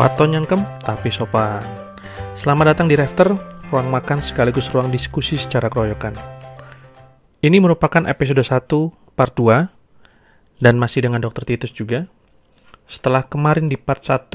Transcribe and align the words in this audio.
Pato 0.00 0.24
nyangkem 0.24 0.64
tapi 0.80 1.12
sopan. 1.12 1.60
Selamat 2.32 2.72
datang 2.72 2.88
di 2.88 2.96
Rafter, 2.96 3.36
ruang 3.68 3.92
makan 3.92 4.24
sekaligus 4.24 4.72
ruang 4.72 4.88
diskusi 4.88 5.36
secara 5.36 5.68
keroyokan. 5.68 6.16
Ini 7.44 7.60
merupakan 7.60 8.08
episode 8.08 8.40
1 8.40 8.64
part 9.12 9.36
2 9.36 9.68
dan 10.64 10.80
masih 10.80 11.04
dengan 11.04 11.20
Dr. 11.20 11.44
Titus 11.44 11.76
juga. 11.76 12.08
Setelah 12.88 13.28
kemarin 13.28 13.68
di 13.68 13.76
part 13.76 14.00
1, 14.00 14.32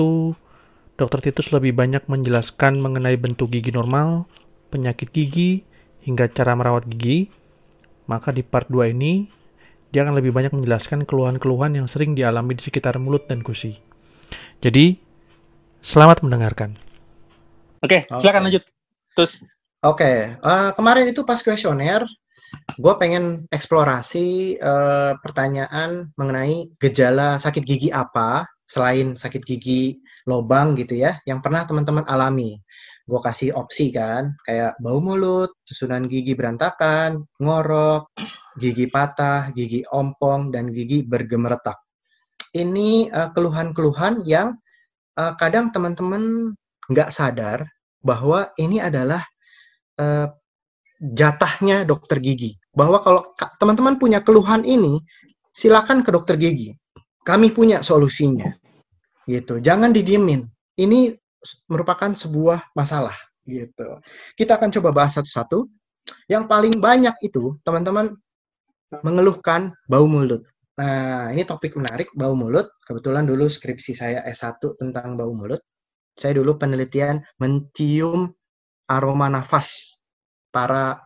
Dr. 1.02 1.20
Titus 1.26 1.50
lebih 1.50 1.74
banyak 1.74 2.06
menjelaskan 2.06 2.78
mengenai 2.78 3.18
bentuk 3.18 3.50
gigi 3.50 3.74
normal, 3.74 4.30
penyakit 4.70 5.10
gigi, 5.10 5.66
hingga 6.06 6.30
cara 6.30 6.54
merawat 6.54 6.86
gigi. 6.86 7.34
Maka 8.06 8.30
di 8.30 8.46
part 8.46 8.70
2 8.70 8.94
ini, 8.94 9.26
dia 9.90 10.06
akan 10.06 10.14
lebih 10.14 10.30
banyak 10.30 10.54
menjelaskan 10.54 11.10
keluhan-keluhan 11.10 11.74
yang 11.74 11.90
sering 11.90 12.14
dialami 12.14 12.54
di 12.54 12.62
sekitar 12.62 13.02
mulut 13.02 13.26
dan 13.26 13.42
gusi. 13.42 13.82
Jadi, 14.62 15.05
selamat 15.86 16.26
mendengarkan. 16.26 16.74
Oke, 17.86 18.10
silakan 18.10 18.42
Oke. 18.42 18.46
lanjut. 18.50 18.64
Terus, 19.14 19.32
Oke, 19.86 20.34
eh, 20.34 20.70
kemarin 20.74 21.14
itu 21.14 21.22
pas 21.22 21.38
kuesioner, 21.38 22.02
gue 22.74 22.94
pengen 22.98 23.46
eksplorasi 23.54 24.58
eh, 24.58 25.14
pertanyaan 25.22 26.10
mengenai 26.18 26.74
gejala 26.82 27.38
sakit 27.38 27.62
gigi 27.62 27.94
apa 27.94 28.50
selain 28.66 29.14
sakit 29.14 29.46
gigi 29.46 30.02
lobang 30.26 30.74
gitu 30.74 30.98
ya, 30.98 31.22
yang 31.30 31.38
pernah 31.46 31.70
teman-teman 31.70 32.02
alami. 32.10 32.58
Gue 33.06 33.22
kasih 33.22 33.54
opsi 33.54 33.94
kan, 33.94 34.34
kayak 34.42 34.82
bau 34.82 34.98
mulut, 34.98 35.54
susunan 35.62 36.10
gigi 36.10 36.34
berantakan, 36.34 37.22
ngorok, 37.38 38.10
gigi 38.58 38.90
patah, 38.90 39.54
gigi 39.54 39.86
ompong, 39.94 40.50
dan 40.50 40.74
gigi 40.74 41.06
bergemeretak. 41.06 41.78
Ini 42.58 43.14
eh, 43.14 43.30
keluhan-keluhan 43.38 44.26
yang 44.26 44.58
eh, 45.20 45.34
kadang 45.40 45.72
teman-teman 45.72 46.54
nggak 46.92 47.10
sadar 47.10 47.66
bahwa 48.04 48.54
ini 48.60 48.78
adalah 48.84 49.24
eh, 50.00 50.28
jatahnya 51.00 51.84
dokter 51.84 52.20
gigi. 52.24 52.56
Bahwa 52.76 53.00
kalau 53.04 53.22
ka- 53.36 53.56
teman-teman 53.60 53.96
punya 54.00 54.20
keluhan 54.24 54.64
ini, 54.68 55.00
silakan 55.52 56.04
ke 56.04 56.12
dokter 56.12 56.36
gigi. 56.36 56.76
Kami 57.26 57.50
punya 57.52 57.82
solusinya. 57.82 58.52
Gitu. 59.26 59.58
Jangan 59.64 59.90
didiemin. 59.90 60.46
Ini 60.78 61.16
merupakan 61.70 62.12
sebuah 62.12 62.74
masalah 62.76 63.16
gitu. 63.46 64.02
Kita 64.34 64.58
akan 64.58 64.70
coba 64.74 64.90
bahas 64.92 65.18
satu-satu. 65.18 65.66
Yang 66.30 66.44
paling 66.46 66.76
banyak 66.78 67.16
itu 67.26 67.58
teman-teman 67.66 68.14
mengeluhkan 69.02 69.74
bau 69.90 70.06
mulut. 70.06 70.46
Nah, 70.76 71.32
ini 71.32 71.48
topik 71.48 71.80
menarik 71.80 72.12
bau 72.12 72.36
mulut. 72.36 72.68
Kebetulan 72.84 73.24
dulu 73.24 73.48
skripsi 73.48 73.94
saya 73.96 74.20
S1 74.28 74.76
tentang 74.76 75.16
bau 75.16 75.32
mulut. 75.32 75.64
Saya 76.16 76.36
dulu 76.36 76.60
penelitian 76.60 77.24
mencium 77.40 78.28
aroma 78.92 79.32
nafas 79.32 80.00
para 80.52 81.00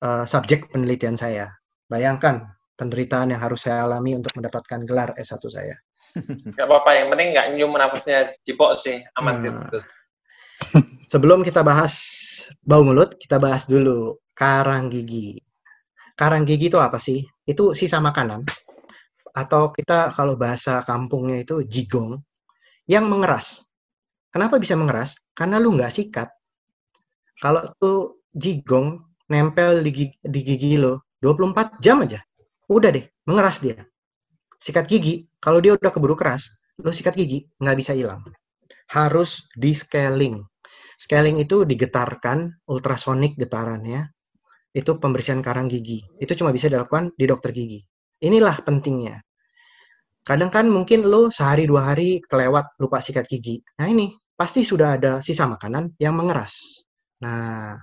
eh, 0.00 0.24
subjek 0.24 0.72
penelitian 0.72 1.20
saya. 1.20 1.52
Bayangkan 1.84 2.48
penderitaan 2.80 3.36
yang 3.36 3.40
harus 3.44 3.68
saya 3.68 3.84
alami 3.84 4.16
untuk 4.16 4.32
mendapatkan 4.40 4.80
gelar 4.88 5.12
S1 5.20 5.44
saya. 5.52 5.76
Gak 6.56 6.66
apa-apa, 6.66 6.90
yang 6.96 7.06
penting 7.12 7.28
nggak 7.36 7.46
nyium 7.54 7.70
nafasnya 7.76 8.34
cipok 8.42 8.74
sih, 8.74 8.98
aman 9.20 9.36
sih. 9.38 9.52
Hmm. 9.52 9.68
Terus. 9.70 9.86
Sebelum 11.12 11.46
kita 11.46 11.62
bahas 11.62 11.94
bau 12.64 12.82
mulut, 12.82 13.14
kita 13.14 13.38
bahas 13.38 13.68
dulu 13.68 14.18
karang 14.34 14.90
gigi. 14.90 15.38
Karang 16.18 16.42
gigi 16.42 16.66
itu 16.66 16.82
apa 16.82 16.98
sih? 16.98 17.22
Itu 17.46 17.78
sisa 17.78 18.02
makanan 18.02 18.42
atau 19.34 19.70
kita 19.74 20.10
kalau 20.14 20.34
bahasa 20.34 20.82
kampungnya 20.82 21.42
itu 21.42 21.62
jigong 21.66 22.18
yang 22.90 23.06
mengeras. 23.06 23.70
Kenapa 24.30 24.58
bisa 24.58 24.78
mengeras? 24.78 25.18
Karena 25.34 25.58
lu 25.58 25.74
nggak 25.74 25.90
sikat. 25.90 26.28
Kalau 27.40 27.72
tuh 27.78 28.26
jigong 28.30 29.00
nempel 29.30 29.82
di 29.82 29.90
gigi, 29.90 30.16
di 30.22 30.40
gigi 30.42 30.74
lo 30.78 31.10
24 31.22 31.82
jam 31.82 32.02
aja, 32.02 32.20
udah 32.70 32.90
deh 32.90 33.06
mengeras 33.26 33.62
dia. 33.62 33.78
Sikat 34.60 34.86
gigi, 34.86 35.24
kalau 35.40 35.58
dia 35.58 35.72
udah 35.72 35.88
keburu 35.88 36.14
keras, 36.14 36.60
lo 36.78 36.92
sikat 36.92 37.16
gigi 37.16 37.48
nggak 37.58 37.76
bisa 37.80 37.92
hilang. 37.96 38.20
Harus 38.92 39.48
di 39.56 39.72
scaling. 39.72 40.42
Scaling 41.00 41.40
itu 41.40 41.64
digetarkan, 41.64 42.60
ultrasonik 42.68 43.38
getarannya. 43.40 44.12
Itu 44.70 45.00
pembersihan 45.00 45.40
karang 45.40 45.66
gigi. 45.66 46.04
Itu 46.20 46.36
cuma 46.36 46.52
bisa 46.52 46.68
dilakukan 46.68 47.16
di 47.16 47.24
dokter 47.24 47.50
gigi. 47.56 47.80
Inilah 48.20 48.60
pentingnya. 48.60 49.20
Kadang 50.20 50.52
kan 50.52 50.68
mungkin 50.68 51.08
lo 51.08 51.32
sehari 51.32 51.64
dua 51.64 51.92
hari 51.92 52.20
kelewat 52.20 52.76
lupa 52.76 53.00
sikat 53.00 53.24
gigi. 53.24 53.58
Nah 53.80 53.88
ini 53.88 54.12
pasti 54.36 54.64
sudah 54.64 55.00
ada 55.00 55.12
sisa 55.24 55.48
makanan 55.48 55.96
yang 55.96 56.12
mengeras. 56.12 56.84
Nah, 57.24 57.76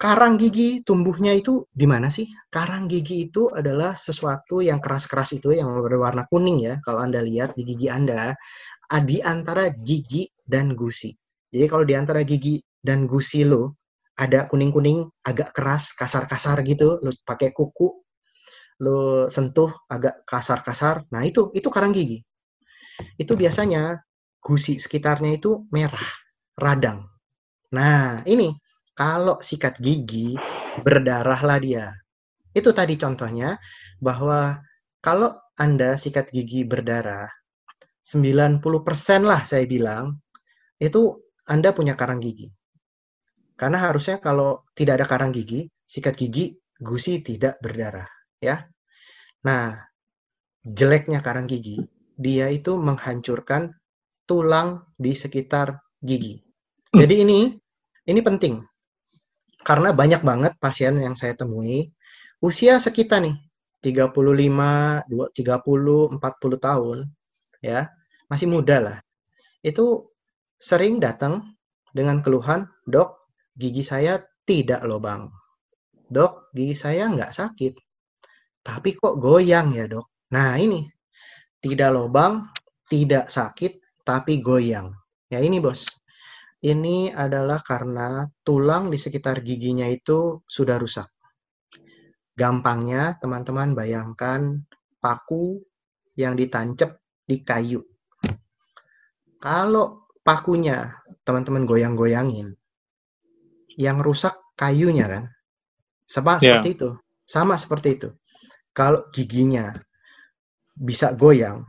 karang 0.00 0.40
gigi 0.40 0.80
tumbuhnya 0.80 1.36
itu 1.36 1.68
di 1.68 1.84
mana 1.84 2.08
sih? 2.08 2.28
Karang 2.48 2.88
gigi 2.88 3.28
itu 3.28 3.52
adalah 3.52 3.94
sesuatu 3.96 4.64
yang 4.64 4.80
keras-keras 4.80 5.36
itu 5.36 5.52
yang 5.52 5.72
berwarna 5.80 6.24
kuning 6.28 6.64
ya. 6.64 6.74
Kalau 6.80 7.04
Anda 7.04 7.20
lihat 7.20 7.54
di 7.56 7.62
gigi 7.68 7.88
Anda, 7.92 8.32
di 9.00 9.24
antara 9.24 9.72
gigi 9.72 10.28
dan 10.44 10.76
gusi. 10.76 11.12
Jadi 11.52 11.64
kalau 11.68 11.84
di 11.84 11.94
antara 11.96 12.20
gigi 12.24 12.60
dan 12.80 13.08
gusi 13.08 13.44
lo 13.44 13.80
ada 14.18 14.44
kuning-kuning 14.44 15.08
agak 15.24 15.56
keras, 15.56 15.96
kasar-kasar 15.96 16.60
gitu, 16.68 17.00
lo 17.00 17.10
pakai 17.24 17.54
kuku, 17.56 18.01
lo 18.80 19.28
sentuh 19.28 19.70
agak 19.90 20.24
kasar-kasar. 20.24 21.04
Nah, 21.12 21.22
itu 21.26 21.52
itu 21.52 21.68
karang 21.68 21.92
gigi. 21.92 22.22
Itu 23.18 23.36
biasanya 23.36 24.00
gusi 24.40 24.78
sekitarnya 24.80 25.36
itu 25.36 25.66
merah, 25.74 26.08
radang. 26.56 27.04
Nah, 27.72 28.24
ini 28.28 28.52
kalau 28.92 29.40
sikat 29.40 29.80
gigi 29.80 30.36
berdarahlah 30.84 31.58
dia. 31.60 31.86
Itu 32.52 32.76
tadi 32.76 33.00
contohnya 33.00 33.56
bahwa 34.00 34.60
kalau 35.00 35.32
Anda 35.56 35.96
sikat 35.96 36.32
gigi 36.32 36.68
berdarah 36.68 37.28
90% 38.02 38.60
lah 39.22 39.46
saya 39.46 39.62
bilang 39.64 40.18
itu 40.82 41.22
Anda 41.46 41.70
punya 41.70 41.94
karang 41.94 42.18
gigi. 42.18 42.50
Karena 43.54 43.78
harusnya 43.78 44.18
kalau 44.18 44.66
tidak 44.74 44.98
ada 44.98 45.06
karang 45.06 45.30
gigi, 45.30 45.70
sikat 45.86 46.18
gigi 46.18 46.50
gusi 46.82 47.22
tidak 47.22 47.62
berdarah, 47.62 48.10
ya. 48.42 48.66
Nah, 49.46 49.78
jeleknya 50.66 51.22
karang 51.22 51.46
gigi, 51.46 51.78
dia 52.18 52.50
itu 52.50 52.74
menghancurkan 52.74 53.70
tulang 54.26 54.82
di 54.98 55.14
sekitar 55.14 55.78
gigi. 56.02 56.42
Jadi 56.92 57.14
ini 57.22 57.54
ini 58.10 58.20
penting. 58.20 58.60
Karena 59.62 59.94
banyak 59.94 60.26
banget 60.26 60.58
pasien 60.58 60.98
yang 60.98 61.14
saya 61.14 61.38
temui 61.38 61.86
usia 62.42 62.82
sekitar 62.82 63.22
nih 63.22 63.38
35, 63.82 65.06
2, 65.06 65.30
30, 65.30 66.10
40 66.18 66.58
tahun 66.58 66.98
ya, 67.62 67.86
masih 68.26 68.50
muda 68.50 68.76
lah. 68.82 68.98
Itu 69.62 70.10
sering 70.58 70.98
datang 70.98 71.54
dengan 71.94 72.18
keluhan, 72.22 72.66
"Dok, 72.86 73.30
gigi 73.54 73.86
saya 73.86 74.18
tidak 74.42 74.82
lobang. 74.86 75.30
Dok, 76.10 76.50
gigi 76.54 76.74
saya 76.74 77.06
nggak 77.06 77.30
sakit. 77.30 77.74
Tapi 78.62 78.94
kok 78.94 79.18
goyang 79.18 79.74
ya, 79.74 79.90
Dok?" 79.90 80.30
Nah, 80.32 80.56
ini 80.56 80.86
tidak 81.60 81.90
lobang, 81.92 82.48
tidak 82.88 83.28
sakit, 83.28 84.02
tapi 84.06 84.40
goyang. 84.40 84.90
Ya 85.28 85.42
ini, 85.42 85.58
Bos. 85.58 85.86
Ini 86.62 87.10
adalah 87.10 87.58
karena 87.58 88.22
tulang 88.46 88.86
di 88.86 88.94
sekitar 88.94 89.42
giginya 89.42 89.90
itu 89.90 90.46
sudah 90.46 90.78
rusak. 90.78 91.10
Gampangnya, 92.38 93.18
teman-teman 93.18 93.74
bayangkan 93.74 94.62
paku 95.02 95.58
yang 96.14 96.38
ditancap 96.38 97.02
di 97.26 97.42
kayu. 97.42 97.82
Kalau 99.42 100.06
pakunya 100.22 101.02
teman-teman 101.26 101.66
goyang-goyangin, 101.66 102.54
yang 103.74 103.98
rusak 103.98 104.38
kayunya 104.54 105.10
kan? 105.10 105.24
Sama 106.06 106.38
Ya. 106.38 106.62
seperti 106.62 106.68
itu. 106.78 106.90
Sama 107.26 107.54
seperti 107.58 107.88
itu. 107.98 108.08
Kalau 108.72 109.12
giginya 109.12 109.72
bisa 110.72 111.12
goyang, 111.12 111.60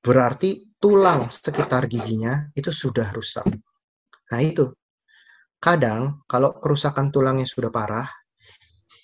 berarti 0.00 0.72
tulang 0.80 1.28
sekitar 1.28 1.84
giginya 1.84 2.48
itu 2.56 2.72
sudah 2.72 3.12
rusak. 3.12 3.44
Nah 4.32 4.40
itu, 4.40 4.72
kadang 5.60 6.24
kalau 6.24 6.56
kerusakan 6.56 7.12
tulangnya 7.12 7.44
sudah 7.44 7.68
parah, 7.68 8.08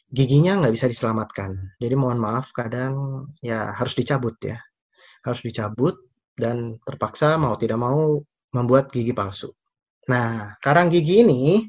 giginya 0.08 0.64
nggak 0.64 0.72
bisa 0.72 0.88
diselamatkan. 0.88 1.76
Jadi 1.76 1.94
mohon 1.94 2.16
maaf, 2.16 2.56
kadang 2.56 3.28
ya 3.44 3.76
harus 3.76 3.92
dicabut 3.92 4.40
ya. 4.40 4.56
Harus 5.20 5.44
dicabut 5.44 6.00
dan 6.32 6.80
terpaksa 6.80 7.36
mau 7.36 7.60
tidak 7.60 7.76
mau 7.76 8.16
membuat 8.56 8.88
gigi 8.88 9.12
palsu. 9.12 9.52
Nah, 10.08 10.56
karang 10.62 10.88
gigi 10.88 11.20
ini 11.26 11.66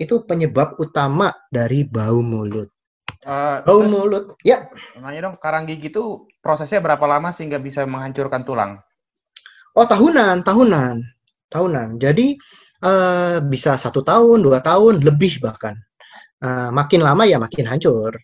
itu 0.00 0.24
penyebab 0.24 0.74
utama 0.80 1.30
dari 1.52 1.84
bau 1.84 2.24
mulut. 2.24 2.77
Eh, 3.18 3.56
Bau 3.66 3.82
terus 3.82 3.90
mulut, 3.90 4.24
ya 4.46 4.70
nanya 5.02 5.26
dong, 5.26 5.36
karang 5.42 5.66
gigi 5.66 5.90
itu 5.90 6.30
prosesnya 6.38 6.78
berapa 6.78 7.02
lama 7.02 7.34
sehingga 7.34 7.58
bisa 7.58 7.82
menghancurkan 7.82 8.46
tulang? 8.46 8.78
Oh 9.74 9.86
tahunan, 9.86 10.46
tahunan. 10.46 11.02
tahunan. 11.50 11.98
Jadi 11.98 12.38
eh, 12.84 13.36
bisa 13.42 13.74
satu 13.74 14.06
tahun, 14.06 14.44
dua 14.46 14.62
tahun, 14.62 15.02
lebih 15.02 15.42
bahkan. 15.42 15.74
Eh, 16.38 16.70
makin 16.70 17.02
lama 17.02 17.26
ya 17.26 17.42
makin 17.42 17.66
hancur. 17.66 18.14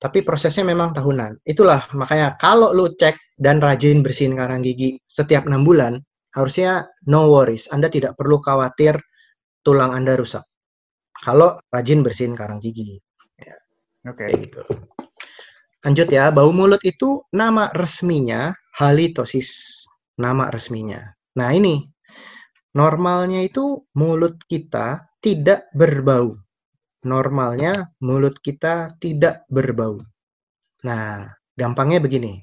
Tapi 0.00 0.24
prosesnya 0.24 0.64
memang 0.64 0.96
tahunan. 0.96 1.44
Itulah 1.44 1.92
makanya 1.92 2.40
kalau 2.40 2.72
lu 2.72 2.96
cek 2.96 3.36
dan 3.36 3.60
rajin 3.60 4.00
bersihin 4.00 4.32
karang 4.32 4.64
gigi 4.64 4.96
setiap 5.04 5.44
enam 5.44 5.60
bulan, 5.68 6.00
harusnya 6.32 6.88
no 7.12 7.28
worries. 7.28 7.68
Anda 7.68 7.92
tidak 7.92 8.16
perlu 8.16 8.40
khawatir 8.40 8.96
tulang 9.60 9.92
Anda 9.92 10.16
rusak. 10.16 10.48
Kalau 11.20 11.60
rajin 11.68 12.00
bersihin 12.00 12.32
karang 12.32 12.64
gigi. 12.64 12.96
Oke. 14.08 14.24
Kayak 14.28 14.38
gitu. 14.48 14.60
Lanjut 15.80 16.08
ya, 16.12 16.28
bau 16.28 16.52
mulut 16.52 16.80
itu 16.84 17.24
nama 17.32 17.72
resminya 17.72 18.52
halitosis. 18.76 19.82
Nama 20.20 20.52
resminya. 20.52 21.00
Nah 21.40 21.48
ini, 21.56 21.80
normalnya 22.76 23.40
itu 23.40 23.88
mulut 23.96 24.36
kita 24.44 25.16
tidak 25.24 25.72
berbau. 25.72 26.36
Normalnya 27.08 27.96
mulut 28.04 28.36
kita 28.44 29.00
tidak 29.00 29.48
berbau. 29.48 29.96
Nah, 30.84 31.28
gampangnya 31.56 32.00
begini. 32.04 32.40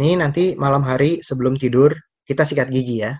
Nih 0.00 0.16
nanti 0.16 0.52
malam 0.56 0.84
hari 0.84 1.24
sebelum 1.24 1.56
tidur, 1.56 1.92
kita 2.24 2.44
sikat 2.44 2.68
gigi 2.68 3.00
ya. 3.00 3.16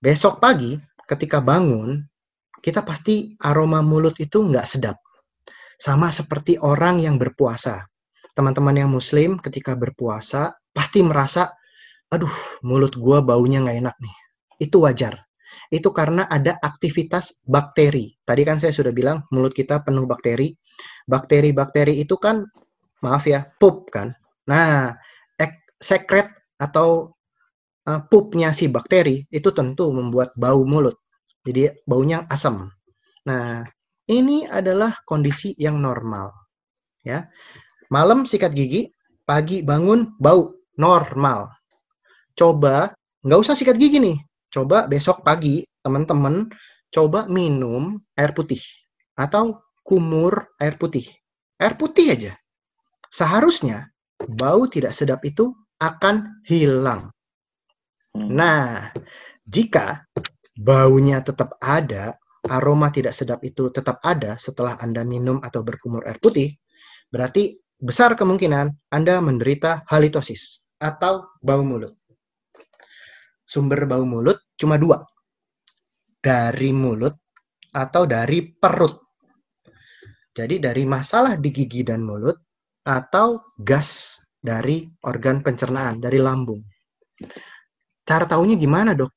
Besok 0.00 0.40
pagi, 0.40 0.76
ketika 1.04 1.44
bangun, 1.44 2.00
kita 2.60 2.84
pasti 2.84 3.36
aroma 3.44 3.84
mulut 3.84 4.16
itu 4.16 4.44
nggak 4.44 4.64
sedap. 4.68 4.96
Sama 5.78 6.10
seperti 6.10 6.58
orang 6.58 6.98
yang 6.98 7.16
berpuasa. 7.22 7.86
Teman-teman 8.34 8.74
yang 8.74 8.90
muslim 8.90 9.38
ketika 9.38 9.78
berpuasa, 9.78 10.54
pasti 10.74 11.02
merasa, 11.06 11.54
aduh 12.10 12.30
mulut 12.66 12.98
gua 12.98 13.22
baunya 13.22 13.62
nggak 13.62 13.78
enak 13.82 13.96
nih. 14.02 14.14
Itu 14.58 14.82
wajar. 14.82 15.22
Itu 15.70 15.94
karena 15.94 16.26
ada 16.26 16.58
aktivitas 16.58 17.46
bakteri. 17.46 18.14
Tadi 18.26 18.42
kan 18.42 18.58
saya 18.58 18.74
sudah 18.74 18.90
bilang 18.90 19.22
mulut 19.30 19.54
kita 19.54 19.82
penuh 19.86 20.06
bakteri. 20.06 20.50
Bakteri-bakteri 21.06 22.02
itu 22.02 22.18
kan, 22.18 22.42
maaf 23.02 23.24
ya, 23.26 23.46
pup 23.58 23.86
kan. 23.90 24.10
Nah, 24.50 24.92
ek- 25.38 25.78
sekret 25.78 26.30
atau 26.58 27.14
uh, 27.86 28.00
pupnya 28.10 28.50
si 28.50 28.66
bakteri 28.66 29.24
itu 29.30 29.50
tentu 29.54 29.90
membuat 29.94 30.34
bau 30.34 30.62
mulut. 30.66 30.96
Jadi 31.46 31.70
baunya 31.86 32.26
asam. 32.28 32.68
Nah, 33.28 33.62
ini 34.08 34.48
adalah 34.48 34.96
kondisi 35.04 35.52
yang 35.60 35.78
normal. 35.78 36.32
Ya. 37.04 37.28
Malam 37.92 38.24
sikat 38.24 38.52
gigi, 38.52 38.88
pagi 39.24 39.60
bangun 39.60 40.16
bau 40.16 40.56
normal. 40.80 41.52
Coba 42.32 42.92
nggak 43.24 43.40
usah 43.40 43.54
sikat 43.56 43.76
gigi 43.76 44.00
nih. 44.00 44.18
Coba 44.48 44.88
besok 44.88 45.20
pagi 45.20 45.64
teman-teman 45.84 46.48
coba 46.88 47.28
minum 47.28 48.00
air 48.16 48.32
putih 48.32 48.60
atau 49.12 49.60
kumur 49.84 50.56
air 50.56 50.80
putih. 50.80 51.04
Air 51.60 51.76
putih 51.76 52.12
aja. 52.16 52.32
Seharusnya 53.08 53.88
bau 54.24 54.68
tidak 54.68 54.96
sedap 54.96 55.20
itu 55.24 55.52
akan 55.80 56.44
hilang. 56.44 57.12
Hmm. 58.12 58.28
Nah, 58.32 58.90
jika 59.44 60.04
baunya 60.58 61.22
tetap 61.22 61.56
ada, 61.62 62.18
aroma 62.46 62.94
tidak 62.94 63.16
sedap 63.16 63.42
itu 63.42 63.74
tetap 63.74 63.98
ada 64.06 64.38
setelah 64.38 64.78
Anda 64.78 65.02
minum 65.02 65.42
atau 65.42 65.66
berkumur 65.66 66.06
air 66.06 66.22
putih, 66.22 66.54
berarti 67.10 67.58
besar 67.78 68.14
kemungkinan 68.14 68.90
Anda 68.94 69.18
menderita 69.18 69.82
halitosis 69.90 70.62
atau 70.78 71.34
bau 71.42 71.66
mulut. 71.66 71.98
Sumber 73.42 73.88
bau 73.88 74.06
mulut 74.06 74.38
cuma 74.54 74.78
dua. 74.78 75.02
Dari 76.18 76.70
mulut 76.74 77.14
atau 77.72 78.04
dari 78.04 78.44
perut. 78.44 78.94
Jadi 80.34 80.62
dari 80.62 80.86
masalah 80.86 81.34
di 81.34 81.50
gigi 81.50 81.82
dan 81.82 82.04
mulut 82.06 82.36
atau 82.86 83.42
gas 83.58 84.22
dari 84.38 84.86
organ 85.02 85.42
pencernaan, 85.42 85.98
dari 85.98 86.18
lambung. 86.22 86.62
Cara 88.06 88.24
taunya 88.24 88.54
gimana 88.54 88.94
dok? 88.94 89.10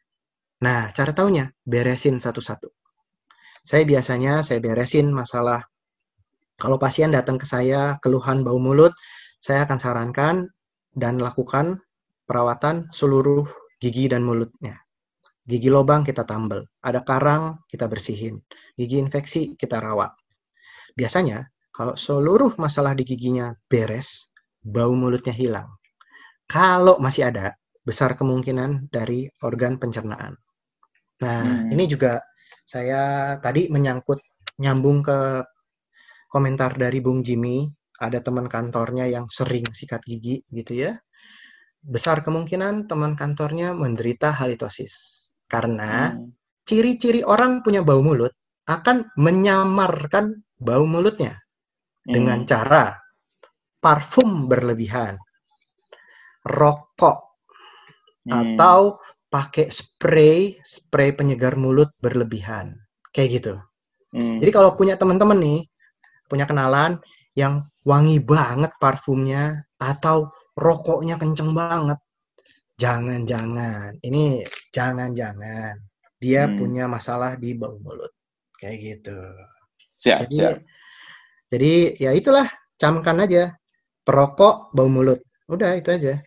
Nah, 0.65 0.89
cara 0.93 1.13
taunya 1.13 1.45
beresin 1.61 2.17
satu-satu. 2.17 2.80
Saya 3.61 3.85
biasanya 3.85 4.41
saya 4.41 4.57
beresin 4.57 5.13
masalah 5.13 5.71
kalau 6.61 6.77
pasien 6.77 7.09
datang 7.09 7.41
ke 7.41 7.49
saya 7.49 7.97
keluhan 8.05 8.45
bau 8.45 8.61
mulut, 8.61 8.93
saya 9.41 9.65
akan 9.65 9.81
sarankan 9.81 10.35
dan 10.93 11.17
lakukan 11.17 11.81
perawatan 12.29 12.85
seluruh 12.93 13.49
gigi 13.81 14.05
dan 14.05 14.21
mulutnya. 14.21 14.77
Gigi 15.41 15.73
lobang 15.73 16.05
kita 16.05 16.21
tambel, 16.21 16.69
ada 16.85 17.01
karang 17.01 17.65
kita 17.65 17.89
bersihin, 17.89 18.45
gigi 18.77 19.01
infeksi 19.01 19.57
kita 19.57 19.81
rawat. 19.81 20.13
Biasanya 20.93 21.49
kalau 21.73 21.97
seluruh 21.97 22.53
masalah 22.61 22.93
di 22.93 23.09
giginya 23.09 23.57
beres, 23.65 24.29
bau 24.61 24.93
mulutnya 24.93 25.33
hilang. 25.33 25.65
Kalau 26.45 27.01
masih 27.01 27.33
ada, 27.33 27.57
besar 27.81 28.13
kemungkinan 28.13 28.93
dari 28.93 29.25
organ 29.41 29.81
pencernaan. 29.81 30.37
Nah, 31.25 31.41
Hmm. 31.41 31.73
ini 31.73 31.89
juga 31.89 32.21
saya 32.71 33.35
tadi 33.43 33.67
menyangkut 33.67 34.23
nyambung 34.63 35.03
ke 35.03 35.43
komentar 36.31 36.71
dari 36.79 37.03
Bung 37.03 37.19
Jimmy, 37.19 37.67
ada 37.99 38.23
teman 38.23 38.47
kantornya 38.47 39.11
yang 39.11 39.27
sering 39.27 39.67
sikat 39.67 39.99
gigi 40.07 40.39
gitu 40.47 40.87
ya. 40.87 40.95
Besar 41.83 42.23
kemungkinan 42.23 42.87
teman 42.87 43.19
kantornya 43.19 43.75
menderita 43.75 44.31
halitosis. 44.31 45.19
Karena 45.51 46.15
Hmm. 46.15 46.31
ciri-ciri 46.63 47.27
orang 47.27 47.59
punya 47.59 47.83
bau 47.83 47.99
mulut 47.99 48.31
akan 48.71 49.11
menyamarkan 49.19 50.39
bau 50.55 50.87
mulutnya 50.87 51.35
dengan 52.07 52.47
Hmm. 52.47 52.47
cara 52.47 52.83
parfum 53.83 54.47
berlebihan, 54.47 55.19
rokok 56.47 57.35
Hmm. 58.23 58.55
atau 58.55 59.01
pakai 59.31 59.71
spray, 59.71 60.59
spray 60.61 61.15
penyegar 61.15 61.55
mulut 61.55 61.95
berlebihan. 62.03 62.75
Kayak 63.15 63.29
gitu. 63.39 63.53
Hmm. 64.11 64.37
Jadi 64.43 64.51
kalau 64.51 64.75
punya 64.75 64.99
teman-teman 64.99 65.39
nih, 65.39 65.59
punya 66.27 66.43
kenalan 66.43 66.99
yang 67.31 67.63
wangi 67.87 68.19
banget 68.19 68.75
parfumnya 68.75 69.63
atau 69.79 70.27
rokoknya 70.59 71.15
kenceng 71.15 71.55
banget, 71.55 71.95
jangan-jangan. 72.75 73.95
Ini 74.03 74.43
jangan-jangan 74.75 75.79
dia 76.21 76.45
Hmm. 76.45 76.55
punya 76.59 76.85
masalah 76.91 77.39
di 77.39 77.55
bau 77.55 77.79
mulut. 77.81 78.11
Kayak 78.59 78.77
gitu. 78.79 79.17
siap 79.91 80.23
Jadi 80.29 80.37
siap. 80.39 80.55
jadi 81.51 81.73
ya 81.99 82.11
itulah, 82.15 82.47
camkan 82.79 83.19
aja. 83.25 83.51
Perokok 84.07 84.71
bau 84.71 84.87
mulut. 84.87 85.19
Udah 85.51 85.75
itu 85.75 85.91
aja. 85.91 86.21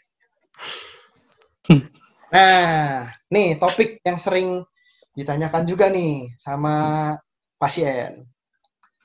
Nah, 2.35 3.15
nih 3.31 3.55
topik 3.63 4.03
yang 4.03 4.19
sering 4.19 4.67
ditanyakan 5.15 5.63
juga 5.63 5.87
nih 5.87 6.35
sama 6.35 7.15
pasien. 7.55 8.27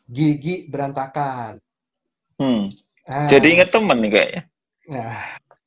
Gigi 0.10 0.66
berantakan. 0.66 1.62
Hmm. 2.42 2.74
Nah, 3.06 3.30
Jadi 3.30 3.48
inget 3.54 3.70
temen 3.70 4.02
nih 4.02 4.10
kayaknya. 4.10 4.42
nah, 4.90 5.14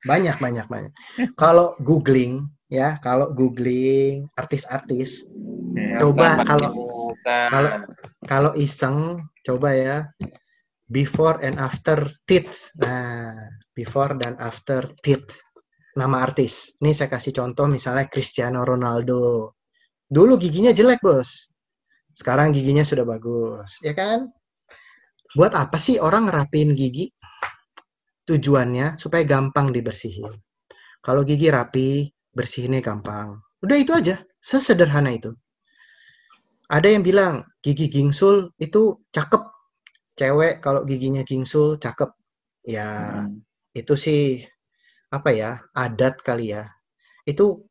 banyak 0.03 0.37
banyak 0.43 0.67
banyak. 0.67 0.93
Kalau 1.39 1.79
googling 1.79 2.51
ya, 2.67 2.99
kalau 2.99 3.31
googling 3.31 4.27
artis-artis, 4.35 5.31
Hmm. 5.73 5.97
coba 6.03 6.43
kalau 6.45 6.71
kalau 7.23 7.71
kalau 8.29 8.53
iseng 8.59 9.25
coba 9.41 9.73
ya 9.73 9.97
before 10.91 11.39
and 11.41 11.57
after 11.57 12.11
teeth. 12.27 12.75
Nah, 12.77 13.47
before 13.73 14.19
dan 14.19 14.35
after 14.37 14.91
teeth. 15.01 15.31
Nama 15.93 16.17
artis. 16.25 16.81
Ini 16.81 16.97
saya 16.97 17.13
kasih 17.13 17.37
contoh 17.37 17.69
misalnya 17.69 18.09
Cristiano 18.09 18.65
Ronaldo. 18.65 19.53
Dulu 20.09 20.41
giginya 20.41 20.73
jelek, 20.73 21.05
Bos. 21.05 21.53
Sekarang 22.13 22.53
giginya 22.53 22.85
sudah 22.85 23.05
bagus, 23.09 23.81
ya 23.81 23.97
kan? 23.97 24.29
Buat 25.33 25.57
apa 25.57 25.81
sih 25.81 25.97
orang 25.97 26.29
ngerapiin 26.29 26.77
gigi? 26.77 27.09
Tujuannya 28.29 29.01
supaya 29.01 29.25
gampang 29.25 29.73
dibersihin. 29.73 30.29
Kalau 31.01 31.25
gigi 31.25 31.49
rapi, 31.49 32.07
bersihinnya 32.33 32.85
gampang. 32.85 33.41
Udah 33.65 33.77
itu 33.77 33.93
aja. 33.97 34.21
Sesederhana 34.41 35.13
itu. 35.13 35.33
Ada 36.69 36.89
yang 36.89 37.05
bilang 37.05 37.45
gigi 37.61 37.89
gingsul 37.89 38.53
itu 38.57 39.01
cakep. 39.13 39.43
Cewek 40.17 40.61
kalau 40.65 40.85
giginya 40.85 41.25
gingsul 41.25 41.77
cakep. 41.77 42.13
Ya, 42.63 43.25
Hmm. 43.27 43.43
itu 43.75 43.95
sih 43.99 44.47
apa 45.13 45.31
ya? 45.31 45.61
Adat 45.77 46.25
kali 46.25 46.57
ya. 46.57 46.65
Itu 47.29 47.69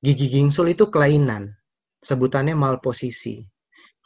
gigi 0.00 0.32
gingsul 0.32 0.72
itu 0.72 0.88
kelainan. 0.88 1.52
Sebutannya 2.00 2.56
malposisi. 2.56 3.44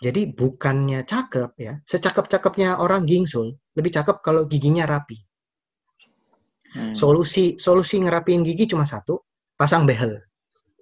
Jadi 0.03 0.35
bukannya 0.35 1.07
cakep 1.07 1.51
ya. 1.62 1.79
Secakep-cakepnya 1.87 2.83
orang 2.83 3.07
gingsul, 3.07 3.55
lebih 3.79 3.95
cakep 3.95 4.19
kalau 4.19 4.51
giginya 4.51 4.83
rapi. 4.83 5.15
Hmm. 6.75 6.91
Solusi 6.97 7.55
solusi 7.55 8.03
ngerapiin 8.03 8.43
gigi 8.43 8.75
cuma 8.75 8.83
satu, 8.83 9.23
pasang 9.55 9.87
behel. 9.87 10.19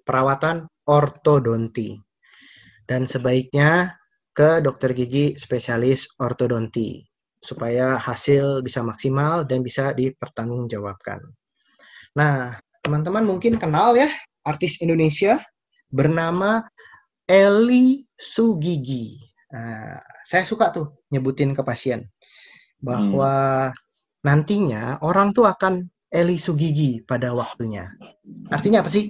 Perawatan 0.01 0.65
ortodonti. 0.89 1.93
Dan 2.81 3.05
sebaiknya 3.05 3.93
ke 4.33 4.63
dokter 4.63 4.97
gigi 4.97 5.37
spesialis 5.37 6.17
ortodonti 6.17 7.05
supaya 7.41 7.97
hasil 7.97 8.65
bisa 8.65 8.81
maksimal 8.81 9.45
dan 9.45 9.61
bisa 9.61 9.93
dipertanggungjawabkan. 9.93 11.21
Nah, 12.17 12.59
teman-teman 12.83 13.23
mungkin 13.23 13.55
kenal 13.55 13.95
ya 13.95 14.09
artis 14.43 14.81
Indonesia 14.83 15.39
bernama 15.87 16.65
Eli 17.23 18.03
Sugigi. 18.15 19.19
Nah, 19.51 19.99
saya 20.27 20.43
suka 20.43 20.71
tuh 20.71 21.03
nyebutin 21.11 21.55
ke 21.55 21.63
pasien 21.63 22.07
bahwa 22.81 23.69
nantinya 24.25 24.99
orang 25.05 25.31
tuh 25.31 25.47
akan 25.47 25.87
Eli 26.11 26.35
Sugigi 26.35 26.99
pada 27.07 27.31
waktunya. 27.31 27.87
Artinya 28.51 28.83
apa 28.83 28.91
sih? 28.91 29.07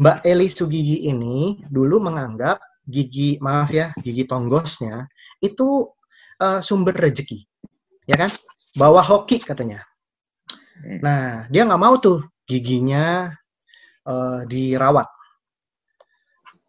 Mbak 0.00 0.24
Eli 0.24 0.48
Sugigi 0.48 1.04
ini 1.04 1.60
dulu 1.68 2.00
menganggap 2.00 2.60
gigi, 2.88 3.36
maaf 3.44 3.68
ya, 3.68 3.92
gigi 4.00 4.24
tonggosnya 4.24 5.04
itu 5.44 5.84
eh, 6.40 6.60
sumber 6.64 6.96
rezeki. 6.96 7.44
Ya 8.08 8.16
kan? 8.16 8.32
Bawa 8.72 9.04
hoki 9.04 9.42
katanya. 9.42 9.84
Nah, 10.80 11.46
dia 11.52 11.62
nggak 11.68 11.82
mau 11.82 11.94
tuh 12.00 12.24
giginya 12.48 13.30
eh, 14.08 14.40
dirawat. 14.48 15.08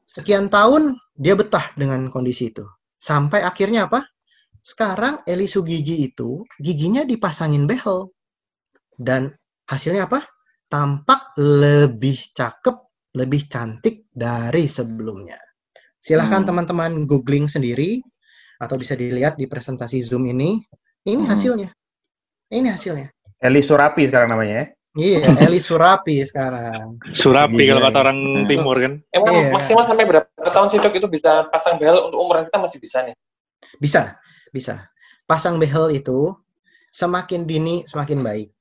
Sekian 0.07 0.51
tahun 0.51 0.99
dia 1.15 1.33
betah 1.39 1.71
dengan 1.79 2.11
kondisi 2.11 2.51
itu. 2.51 2.67
Sampai 2.99 3.41
akhirnya 3.41 3.87
apa? 3.87 4.03
Sekarang 4.61 5.23
Eli 5.25 5.47
Sugigi 5.49 6.05
itu 6.11 6.43
giginya 6.59 7.01
dipasangin 7.07 7.65
behel. 7.65 8.11
Dan 8.93 9.31
hasilnya 9.65 10.05
apa? 10.05 10.21
Tampak 10.69 11.33
lebih 11.39 12.35
cakep, 12.35 12.77
lebih 13.17 13.47
cantik 13.49 14.05
dari 14.11 14.67
sebelumnya. 14.69 15.39
Silahkan 15.97 16.43
Hmm. 16.43 16.49
teman-teman 16.53 16.91
googling 17.09 17.47
sendiri 17.49 18.03
atau 18.61 18.75
bisa 18.77 18.93
dilihat 18.93 19.39
di 19.39 19.47
presentasi 19.49 19.97
Zoom 20.03 20.29
ini. 20.29 20.59
Ini 21.07 21.23
Hmm. 21.25 21.31
hasilnya. 21.31 21.69
Ini 22.51 22.67
hasilnya. 22.69 23.09
Eli 23.41 23.61
Surapi 23.65 24.05
sekarang 24.05 24.29
namanya 24.29 24.53
ya. 24.53 24.65
Iya, 24.91 25.19
Eli 25.47 25.57
Surapi 25.57 26.19
sekarang. 26.21 26.99
Surapi 27.15 27.63
kalau 27.65 27.81
Gila, 27.81 27.87
kata 27.89 27.99
orang 28.05 28.19
timur 28.45 28.75
kan. 28.77 28.93
Emang 29.09 29.33
Iya. 29.33 29.49
maksimal 29.55 29.83
sampai 29.87 30.05
berapa 30.05 30.49
tahun 30.51 30.67
sih 30.69 30.79
dok 30.83 30.93
itu 30.93 31.07
bisa 31.09 31.47
pasang 31.49 31.79
behel 31.81 32.11
untuk 32.11 32.19
umuran 32.21 32.45
kita 32.45 32.59
masih 32.59 32.77
bisa 32.77 33.01
nih? 33.07 33.15
Bisa, 33.79 34.19
bisa. 34.51 34.91
Pasang 35.25 35.57
behel 35.57 35.95
itu 35.95 36.35
semakin 36.91 37.47
dini 37.47 37.87
semakin 37.87 38.19
baik, 38.19 38.51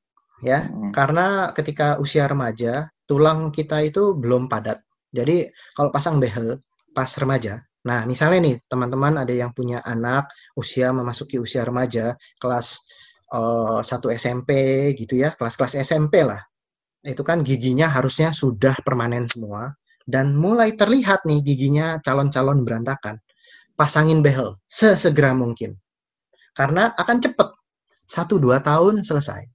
ya. 0.41 0.71
Hmm. 0.71 0.95
Karena 0.95 1.51
ketika 1.51 1.99
usia 1.99 2.31
remaja, 2.31 2.89
tulang 3.11 3.51
kita 3.51 3.83
itu 3.83 4.15
belum 4.15 4.47
padat. 4.47 4.79
Jadi 5.11 5.51
kalau 5.75 5.91
pasang 5.91 6.23
behel 6.23 6.63
pas 6.95 7.11
remaja, 7.19 7.59
nah 7.83 8.07
misalnya 8.07 8.39
nih 8.39 8.57
teman-teman 8.71 9.19
ada 9.19 9.35
yang 9.35 9.51
punya 9.51 9.83
anak 9.83 10.31
usia 10.55 10.95
memasuki 10.95 11.43
usia 11.43 11.67
remaja, 11.67 12.15
kelas 12.39 12.87
eh, 13.33 13.81
1 13.83 14.09
SMP 14.15 14.51
gitu 14.99 15.15
ya, 15.19 15.31
kelas-kelas 15.35 15.75
SMP 15.81 16.23
lah. 16.27 16.41
Itu 17.05 17.23
kan 17.25 17.41
giginya 17.47 17.89
harusnya 17.89 18.31
sudah 18.35 18.77
permanen 18.85 19.27
semua 19.31 19.73
dan 20.05 20.37
mulai 20.37 20.75
terlihat 20.77 21.25
nih 21.25 21.41
giginya 21.45 21.99
calon-calon 22.05 22.67
berantakan. 22.67 23.17
Pasangin 23.79 24.21
behel 24.21 24.59
sesegera 24.69 25.33
mungkin. 25.33 25.79
Karena 26.53 26.93
akan 26.99 27.19
cepet. 27.23 27.49
1-2 28.11 28.59
tahun 28.59 29.07
selesai. 29.07 29.47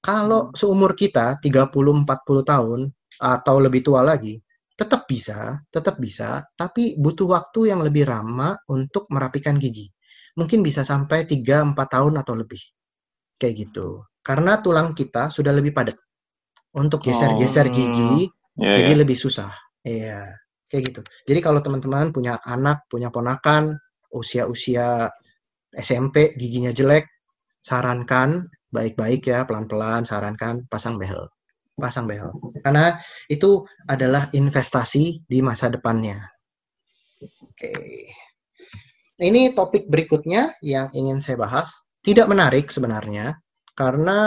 Kalau 0.00 0.48
seumur 0.56 0.96
kita 0.96 1.36
30-40 1.44 2.40
tahun 2.40 2.88
atau 3.20 3.56
lebih 3.60 3.84
tua 3.84 4.00
lagi, 4.00 4.40
tetap 4.72 5.04
bisa, 5.04 5.60
tetap 5.68 6.00
bisa, 6.00 6.40
tapi 6.56 6.96
butuh 6.96 7.28
waktu 7.28 7.68
yang 7.68 7.84
lebih 7.84 8.08
lama 8.08 8.56
untuk 8.72 9.04
merapikan 9.12 9.60
gigi. 9.60 9.92
Mungkin 10.38 10.62
bisa 10.62 10.86
sampai 10.86 11.26
3-4 11.26 11.74
tahun 11.74 12.14
atau 12.22 12.34
lebih. 12.38 12.60
Kayak 13.40 13.54
gitu. 13.68 14.04
Karena 14.20 14.60
tulang 14.60 14.92
kita 14.92 15.32
sudah 15.32 15.50
lebih 15.50 15.72
padat. 15.72 15.96
Untuk 16.76 17.02
geser-geser 17.02 17.66
Oh. 17.66 17.74
gigi, 17.74 18.14
Ya, 18.60 18.76
jadi 18.82 18.92
ya. 18.92 18.98
lebih 19.02 19.16
susah. 19.16 19.50
Iya, 19.80 20.20
kayak 20.68 20.82
gitu. 20.92 21.00
Jadi 21.24 21.40
kalau 21.40 21.64
teman-teman 21.64 22.12
punya 22.12 22.36
anak, 22.44 22.84
punya 22.92 23.08
ponakan, 23.08 23.74
usia-usia 24.12 25.08
SMP, 25.72 26.36
giginya 26.36 26.74
jelek, 26.74 27.08
sarankan 27.64 28.50
baik-baik 28.70 29.26
ya, 29.26 29.46
pelan-pelan 29.48 30.06
sarankan 30.06 30.66
pasang 30.70 31.00
behel. 31.00 31.26
Pasang 31.80 32.04
behel. 32.04 32.30
Karena 32.60 33.00
itu 33.32 33.64
adalah 33.88 34.28
investasi 34.30 35.24
di 35.24 35.38
masa 35.40 35.72
depannya. 35.72 36.20
Oke. 37.40 37.72
Nah, 39.20 39.28
Ini 39.28 39.52
topik 39.52 39.84
berikutnya 39.92 40.56
yang 40.64 40.88
ingin 40.96 41.20
saya 41.20 41.36
bahas. 41.36 41.84
Tidak 42.00 42.24
menarik 42.24 42.72
sebenarnya, 42.72 43.36
karena 43.76 44.18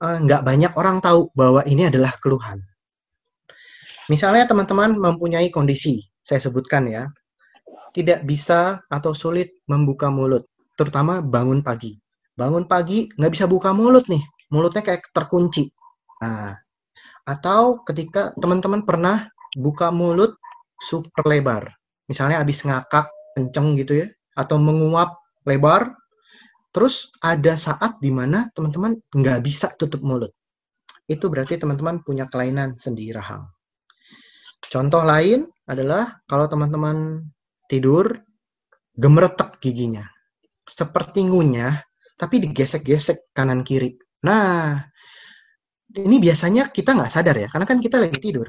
eh, 0.00 0.18
nggak 0.24 0.40
banyak 0.40 0.72
orang 0.80 1.04
tahu 1.04 1.28
bahwa 1.36 1.60
ini 1.68 1.92
adalah 1.92 2.16
keluhan. 2.16 2.56
Misalnya 4.08 4.48
teman-teman 4.48 4.96
mempunyai 4.96 5.52
kondisi, 5.52 6.00
saya 6.24 6.40
sebutkan 6.40 6.88
ya, 6.88 7.12
tidak 7.92 8.24
bisa 8.24 8.80
atau 8.88 9.12
sulit 9.12 9.60
membuka 9.68 10.08
mulut, 10.08 10.48
terutama 10.80 11.20
bangun 11.20 11.60
pagi. 11.60 12.00
Bangun 12.32 12.64
pagi 12.64 13.12
nggak 13.12 13.32
bisa 13.36 13.44
buka 13.44 13.76
mulut 13.76 14.08
nih, 14.08 14.24
mulutnya 14.48 14.80
kayak 14.80 15.12
terkunci. 15.12 15.68
Nah, 16.24 16.56
atau 17.28 17.84
ketika 17.84 18.32
teman-teman 18.40 18.80
pernah 18.88 19.28
buka 19.52 19.92
mulut 19.92 20.40
super 20.80 21.28
lebar, 21.28 21.68
misalnya 22.08 22.40
habis 22.40 22.64
ngakak 22.64 23.19
kenceng 23.36 23.78
gitu 23.78 24.04
ya, 24.04 24.06
atau 24.36 24.56
menguap 24.56 25.18
lebar, 25.46 25.94
terus 26.70 27.10
ada 27.22 27.58
saat 27.58 27.98
di 27.98 28.14
mana 28.14 28.48
teman-teman 28.54 28.98
nggak 29.10 29.40
bisa 29.42 29.72
tutup 29.74 30.00
mulut. 30.04 30.30
Itu 31.10 31.26
berarti 31.26 31.58
teman-teman 31.58 32.06
punya 32.06 32.30
kelainan 32.30 32.78
sendi 32.78 33.10
rahang. 33.10 33.42
Contoh 34.60 35.02
lain 35.02 35.48
adalah 35.66 36.22
kalau 36.28 36.46
teman-teman 36.46 37.26
tidur 37.66 38.14
gemeretek 38.94 39.58
giginya. 39.58 40.06
Seperti 40.62 41.26
ngunyah, 41.26 41.82
tapi 42.14 42.38
digesek-gesek 42.38 43.34
kanan 43.34 43.66
kiri. 43.66 43.98
Nah, 44.22 44.78
ini 45.98 46.22
biasanya 46.22 46.70
kita 46.70 46.94
nggak 46.94 47.10
sadar 47.10 47.34
ya, 47.34 47.48
karena 47.50 47.66
kan 47.66 47.82
kita 47.82 47.98
lagi 47.98 48.18
tidur. 48.22 48.46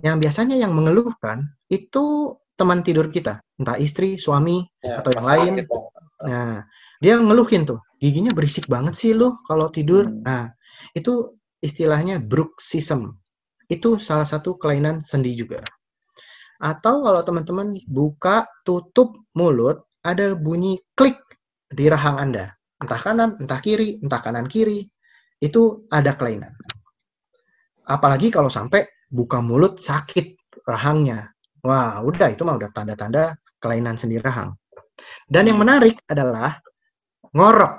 Yang 0.00 0.16
biasanya 0.24 0.56
yang 0.56 0.72
mengeluhkan 0.72 1.44
itu 1.68 2.32
teman 2.60 2.84
tidur 2.84 3.08
kita, 3.08 3.40
entah 3.56 3.80
istri, 3.80 4.20
suami, 4.20 4.60
Ya, 4.84 5.00
Atau 5.00 5.16
yang 5.16 5.24
lain. 5.24 5.52
kita. 5.64 5.78
Nah, 6.20 6.68
dia 7.00 7.16
ngeluhin 7.16 7.64
tuh, 7.64 7.80
giginya 7.96 8.36
berisik 8.36 8.68
banget 8.68 8.92
sih 8.92 9.16
lu 9.16 9.32
kalau 9.48 9.72
tidur. 9.72 10.04
Hmm. 10.04 10.20
Nah, 10.20 10.44
itu 10.92 11.40
istilahnya 11.64 12.20
bruxism. 12.20 13.16
Itu 13.64 13.96
salah 13.96 14.28
satu 14.28 14.60
kelainan 14.60 15.00
sendi 15.00 15.32
juga. 15.32 15.64
Atau 16.60 17.00
kalau 17.00 17.24
teman-teman 17.24 17.72
buka, 17.88 18.44
tutup 18.68 19.16
mulut, 19.32 19.80
ada 20.04 20.36
bunyi 20.36 20.76
klik 20.92 21.16
di 21.72 21.88
rahang 21.88 22.20
Anda. 22.20 22.52
Entah 22.76 23.00
kanan, 23.00 23.40
entah 23.40 23.60
kiri, 23.64 23.96
entah 24.04 24.20
kanan 24.20 24.44
kiri. 24.44 24.84
Itu 25.40 25.88
ada 25.88 26.12
kelainan. 26.20 26.52
Apalagi 27.88 28.28
kalau 28.28 28.52
sampai 28.52 28.84
buka 29.08 29.40
mulut 29.40 29.80
sakit 29.80 30.36
rahangnya. 30.68 31.32
Wah, 31.64 32.00
udah 32.00 32.28
itu 32.32 32.42
mah 32.44 32.56
udah 32.56 32.70
tanda-tanda 32.72 33.36
kelainan 33.60 33.96
sendi 34.00 34.16
rahang. 34.16 34.56
Dan 35.28 35.48
yang 35.48 35.60
menarik 35.60 36.00
adalah 36.08 36.56
ngorok. 37.32 37.72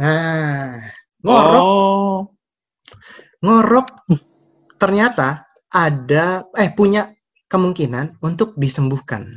Nah, 0.00 0.76
ngorok, 1.24 1.62
Oh. 1.64 2.18
ngorok 3.40 3.86
ternyata 4.76 5.44
ada 5.72 6.44
eh 6.56 6.72
punya 6.72 7.08
kemungkinan 7.48 8.20
untuk 8.24 8.56
disembuhkan. 8.56 9.28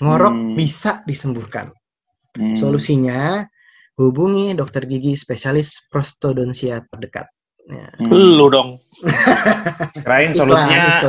Ngorok 0.00 0.34
Hmm. 0.34 0.52
bisa 0.56 1.00
disembuhkan. 1.04 1.68
Hmm. 2.36 2.56
Solusinya 2.56 3.44
hubungi 4.00 4.56
dokter 4.56 4.88
gigi 4.88 5.12
spesialis 5.16 5.76
prostodontia 5.92 6.80
terdekat. 6.88 7.28
Ya. 7.68 7.88
Hmm. 8.00 8.36
Lu 8.36 8.48
dong. 8.48 8.80
Kirain 9.96 10.32
solusinya 10.36 11.00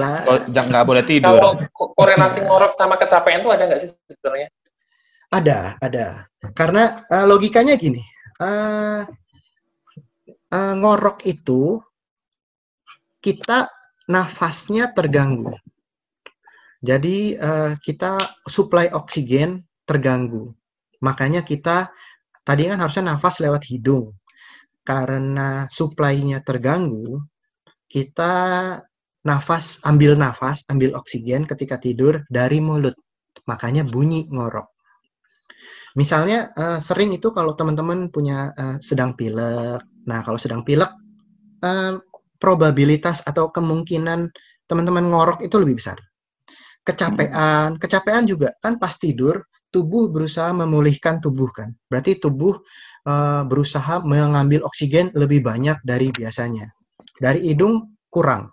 nggak 0.48 0.86
boleh 0.88 1.04
tidur. 1.04 1.36
Kalau 1.36 1.52
ko- 1.76 1.92
korelasi 1.96 2.40
ngorok 2.48 2.74
sama 2.80 2.96
kecapean 2.96 3.44
itu 3.44 3.50
ada 3.52 3.64
nggak 3.68 3.80
sih 3.84 3.90
sebenarnya? 4.08 4.48
Ada, 5.32 5.60
ada. 5.80 6.08
Karena 6.56 7.04
eh, 7.08 7.26
logikanya 7.28 7.76
gini, 7.80 8.04
eh, 8.40 9.02
eh, 10.52 10.74
ngorok 10.80 11.24
itu 11.28 11.80
kita 13.22 13.70
nafasnya 14.12 14.92
terganggu. 14.92 15.56
Jadi 16.82 17.38
eh, 17.38 17.72
kita 17.78 18.18
suplai 18.48 18.90
oksigen 18.92 19.62
terganggu. 19.86 20.52
Makanya 21.04 21.46
kita 21.46 21.92
tadi 22.42 22.68
kan 22.68 22.80
harusnya 22.82 23.14
nafas 23.16 23.40
lewat 23.44 23.68
hidung. 23.70 24.16
Karena 24.82 25.70
suplainya 25.70 26.42
terganggu, 26.42 27.22
kita 27.92 28.34
nafas, 29.28 29.84
ambil 29.84 30.16
nafas, 30.16 30.64
ambil 30.72 30.96
oksigen 30.96 31.44
ketika 31.44 31.76
tidur 31.76 32.24
dari 32.32 32.64
mulut. 32.64 32.96
Makanya 33.44 33.84
bunyi 33.84 34.32
ngorok. 34.32 34.72
Misalnya 36.00 36.56
eh, 36.56 36.80
sering 36.80 37.12
itu 37.12 37.36
kalau 37.36 37.52
teman-teman 37.52 38.08
punya 38.08 38.56
eh, 38.56 38.78
sedang 38.80 39.12
pilek. 39.20 39.84
Nah, 40.08 40.20
kalau 40.24 40.40
sedang 40.40 40.64
pilek 40.64 40.88
eh, 41.68 42.00
probabilitas 42.40 43.28
atau 43.28 43.52
kemungkinan 43.52 44.32
teman-teman 44.66 45.12
ngorok 45.12 45.44
itu 45.44 45.60
lebih 45.60 45.84
besar. 45.84 46.00
Kecapean, 46.82 47.78
kecapean 47.78 48.24
juga 48.26 48.56
kan 48.58 48.82
pas 48.82 48.96
tidur 48.98 49.38
tubuh 49.70 50.10
berusaha 50.10 50.50
memulihkan 50.56 51.20
tubuh 51.20 51.52
kan. 51.52 51.76
Berarti 51.92 52.24
tubuh 52.24 52.56
eh, 53.04 53.44
berusaha 53.44 54.00
mengambil 54.08 54.64
oksigen 54.64 55.12
lebih 55.12 55.44
banyak 55.44 55.76
dari 55.84 56.08
biasanya. 56.16 56.72
Dari 57.20 57.52
hidung 57.52 57.98
kurang. 58.12 58.52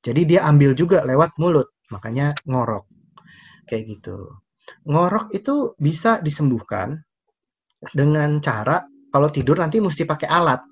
Jadi 0.00 0.24
dia 0.24 0.48
ambil 0.48 0.72
juga 0.72 1.04
lewat 1.04 1.36
mulut, 1.36 1.68
makanya 1.92 2.32
ngorok. 2.48 2.88
Kayak 3.68 3.98
gitu. 3.98 4.40
Ngorok 4.88 5.34
itu 5.36 5.76
bisa 5.76 6.24
disembuhkan 6.24 6.96
dengan 7.92 8.40
cara 8.40 8.80
kalau 9.10 9.28
tidur 9.28 9.60
nanti 9.60 9.82
mesti 9.82 10.06
pakai 10.08 10.28
alat. 10.30 10.62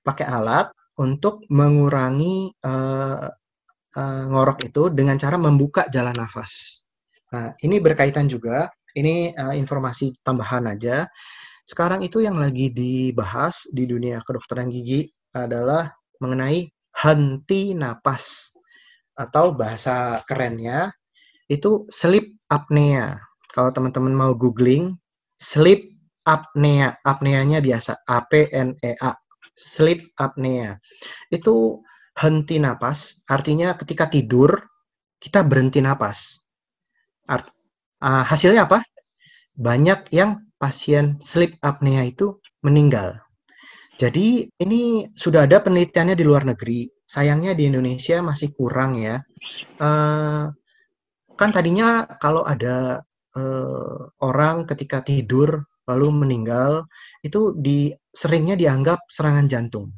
Pakai 0.00 0.24
alat 0.24 0.70
untuk 0.96 1.44
mengurangi 1.52 2.54
eh, 2.54 3.26
eh, 3.96 4.24
ngorok 4.30 4.58
itu 4.64 4.88
dengan 4.94 5.20
cara 5.20 5.36
membuka 5.36 5.84
jalan 5.92 6.16
nafas. 6.16 6.84
Nah, 7.34 7.52
ini 7.60 7.82
berkaitan 7.82 8.30
juga, 8.30 8.70
ini 8.96 9.34
eh, 9.34 9.54
informasi 9.58 10.22
tambahan 10.24 10.70
aja. 10.72 11.04
Sekarang 11.66 12.00
itu 12.06 12.22
yang 12.22 12.38
lagi 12.38 12.70
dibahas 12.70 13.66
di 13.74 13.84
dunia 13.90 14.22
kedokteran 14.22 14.70
gigi 14.70 15.10
adalah 15.34 15.90
mengenai 16.22 16.68
henti 16.96 17.76
napas 17.76 18.52
atau 19.16 19.52
bahasa 19.52 20.20
kerennya 20.28 20.92
itu 21.48 21.86
sleep 21.88 22.36
apnea. 22.48 23.16
Kalau 23.52 23.72
teman-teman 23.72 24.12
mau 24.12 24.32
googling 24.36 24.92
sleep 25.40 25.96
apnea, 26.26 26.98
apneanya 27.06 27.62
biasa 27.62 28.02
A 28.04 28.26
P 28.26 28.50
N 28.50 28.74
E 28.82 28.92
A. 28.98 29.14
Sleep 29.56 30.12
apnea. 30.20 30.76
Itu 31.32 31.80
henti 32.16 32.60
napas, 32.60 33.24
artinya 33.24 33.72
ketika 33.76 34.08
tidur 34.08 34.52
kita 35.16 35.44
berhenti 35.44 35.80
napas. 35.80 36.44
Art, 37.24 37.48
ah, 38.04 38.24
hasilnya 38.24 38.68
apa? 38.68 38.84
Banyak 39.56 40.12
yang 40.12 40.44
pasien 40.60 41.16
sleep 41.24 41.56
apnea 41.64 42.04
itu 42.04 42.36
meninggal. 42.60 43.25
Jadi 43.96 44.44
ini 44.60 45.08
sudah 45.16 45.48
ada 45.48 45.64
penelitiannya 45.64 46.12
di 46.12 46.24
luar 46.24 46.44
negeri. 46.44 46.84
Sayangnya 47.06 47.56
di 47.56 47.72
Indonesia 47.72 48.20
masih 48.20 48.52
kurang 48.52 49.00
ya. 49.00 49.16
Eh, 49.80 50.44
kan 51.36 51.50
tadinya 51.52 52.04
kalau 52.20 52.44
ada 52.44 53.00
eh, 53.32 53.98
orang 54.20 54.68
ketika 54.68 55.00
tidur 55.00 55.64
lalu 55.88 56.08
meninggal 56.12 56.84
itu 57.24 57.54
di 57.56 57.88
seringnya 58.12 58.58
dianggap 58.58 59.00
serangan 59.08 59.46
jantung. 59.48 59.88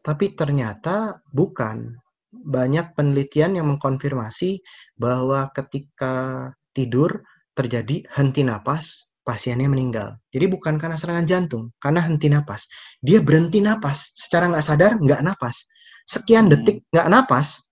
Tapi 0.00 0.32
ternyata 0.32 1.20
bukan. 1.28 2.00
Banyak 2.34 2.98
penelitian 2.98 3.56
yang 3.56 3.66
mengkonfirmasi 3.72 4.58
bahwa 4.98 5.48
ketika 5.54 6.50
tidur 6.74 7.22
terjadi 7.54 8.02
henti 8.10 8.42
napas, 8.42 9.06
pasiennya 9.24 9.66
meninggal. 9.66 10.20
Jadi 10.28 10.46
bukan 10.52 10.76
karena 10.76 11.00
serangan 11.00 11.24
jantung, 11.24 11.72
karena 11.80 12.04
henti 12.04 12.28
napas. 12.28 12.68
Dia 13.00 13.24
berhenti 13.24 13.64
napas, 13.64 14.12
secara 14.14 14.52
nggak 14.52 14.64
sadar 14.64 14.92
nggak 15.00 15.20
napas. 15.24 15.66
Sekian 16.04 16.52
detik 16.52 16.84
nggak 16.92 17.08
napas, 17.08 17.64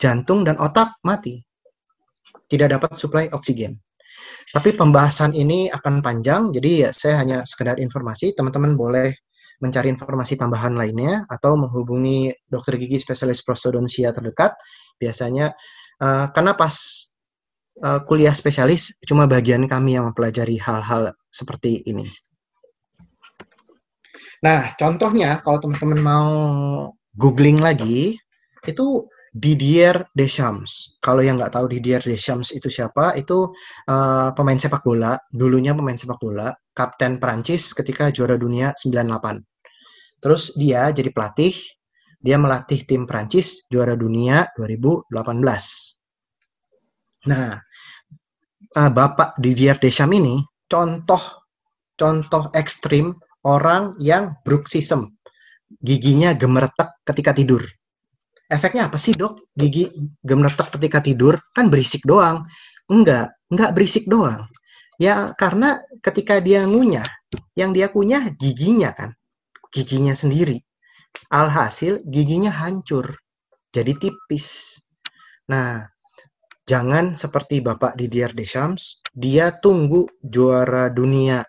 jantung 0.00 0.42
dan 0.42 0.56
otak 0.56 0.96
mati. 1.04 1.44
Tidak 2.48 2.72
dapat 2.72 2.96
suplai 2.96 3.28
oksigen. 3.28 3.76
Tapi 4.48 4.72
pembahasan 4.72 5.36
ini 5.36 5.68
akan 5.68 6.00
panjang, 6.00 6.48
jadi 6.56 6.88
ya 6.88 6.90
saya 6.96 7.20
hanya 7.20 7.44
sekedar 7.44 7.76
informasi. 7.76 8.32
Teman-teman 8.32 8.72
boleh 8.72 9.12
mencari 9.60 9.88
informasi 9.92 10.36
tambahan 10.36 10.76
lainnya 10.76 11.24
atau 11.28 11.56
menghubungi 11.56 12.32
dokter 12.48 12.76
gigi 12.80 13.00
spesialis 13.00 13.44
prostodontia 13.44 14.12
terdekat. 14.16 14.56
Biasanya 14.96 15.52
uh, 16.00 16.32
karena 16.32 16.52
pas 16.56 16.72
uh, 17.82 18.00
kuliah 18.04 18.32
spesialis 18.32 18.96
cuma 19.04 19.28
bagian 19.28 19.64
kami 19.68 19.96
yang 19.98 20.08
mempelajari 20.08 20.56
hal-hal 20.60 21.12
seperti 21.28 21.82
ini. 21.84 22.04
Nah, 24.44 24.76
contohnya 24.76 25.40
kalau 25.40 25.58
teman-teman 25.64 26.00
mau 26.00 26.30
googling 27.16 27.58
lagi, 27.58 28.20
itu 28.68 28.86
Didier 29.36 30.08
Deschamps. 30.16 30.96
Kalau 31.00 31.20
yang 31.20 31.36
nggak 31.36 31.52
tahu 31.52 31.68
Didier 31.68 32.00
Deschamps 32.00 32.52
itu 32.56 32.72
siapa, 32.72 33.12
itu 33.20 33.52
uh, 33.88 34.32
pemain 34.32 34.56
sepak 34.56 34.80
bola, 34.80 35.16
dulunya 35.28 35.76
pemain 35.76 35.96
sepak 35.96 36.16
bola, 36.16 36.52
kapten 36.72 37.20
Prancis 37.20 37.76
ketika 37.76 38.08
juara 38.08 38.40
dunia 38.40 38.72
98. 38.72 39.44
Terus 40.24 40.56
dia 40.56 40.88
jadi 40.92 41.12
pelatih, 41.12 41.52
dia 42.16 42.40
melatih 42.40 42.88
tim 42.88 43.04
Prancis 43.04 43.68
juara 43.68 43.92
dunia 43.92 44.48
2018. 44.56 45.12
Nah, 47.28 47.60
uh, 48.76 48.90
Bapak 48.92 49.40
Didier 49.40 49.80
Deschamps 49.80 50.14
ini 50.14 50.44
contoh 50.68 51.20
contoh 51.96 52.52
ekstrim 52.52 53.16
orang 53.42 53.96
yang 53.98 54.36
bruxism. 54.44 55.08
Giginya 55.66 56.30
gemeretak 56.36 57.02
ketika 57.02 57.34
tidur 57.34 57.64
efeknya 58.46 58.88
apa 58.88 58.98
sih 58.98 59.14
dok? 59.14 59.50
Gigi 59.54 59.90
gemeretak 60.22 60.74
ketika 60.78 61.02
tidur 61.02 61.38
kan 61.52 61.68
berisik 61.70 62.06
doang. 62.06 62.46
Enggak, 62.86 63.34
enggak 63.50 63.70
berisik 63.74 64.06
doang. 64.06 64.46
Ya 64.96 65.34
karena 65.36 65.82
ketika 66.00 66.38
dia 66.40 66.64
ngunyah, 66.64 67.04
yang 67.58 67.74
dia 67.74 67.90
kunyah 67.90 68.32
giginya 68.38 68.94
kan. 68.94 69.12
Giginya 69.74 70.14
sendiri. 70.14 70.62
Alhasil 71.28 72.00
giginya 72.06 72.54
hancur. 72.54 73.18
Jadi 73.74 73.92
tipis. 73.98 74.78
Nah, 75.50 75.84
jangan 76.66 77.14
seperti 77.14 77.62
Bapak 77.62 77.96
Didier 77.96 78.34
Deschamps, 78.34 79.00
dia 79.14 79.54
tunggu 79.54 80.04
juara 80.20 80.92
dunia 80.92 81.46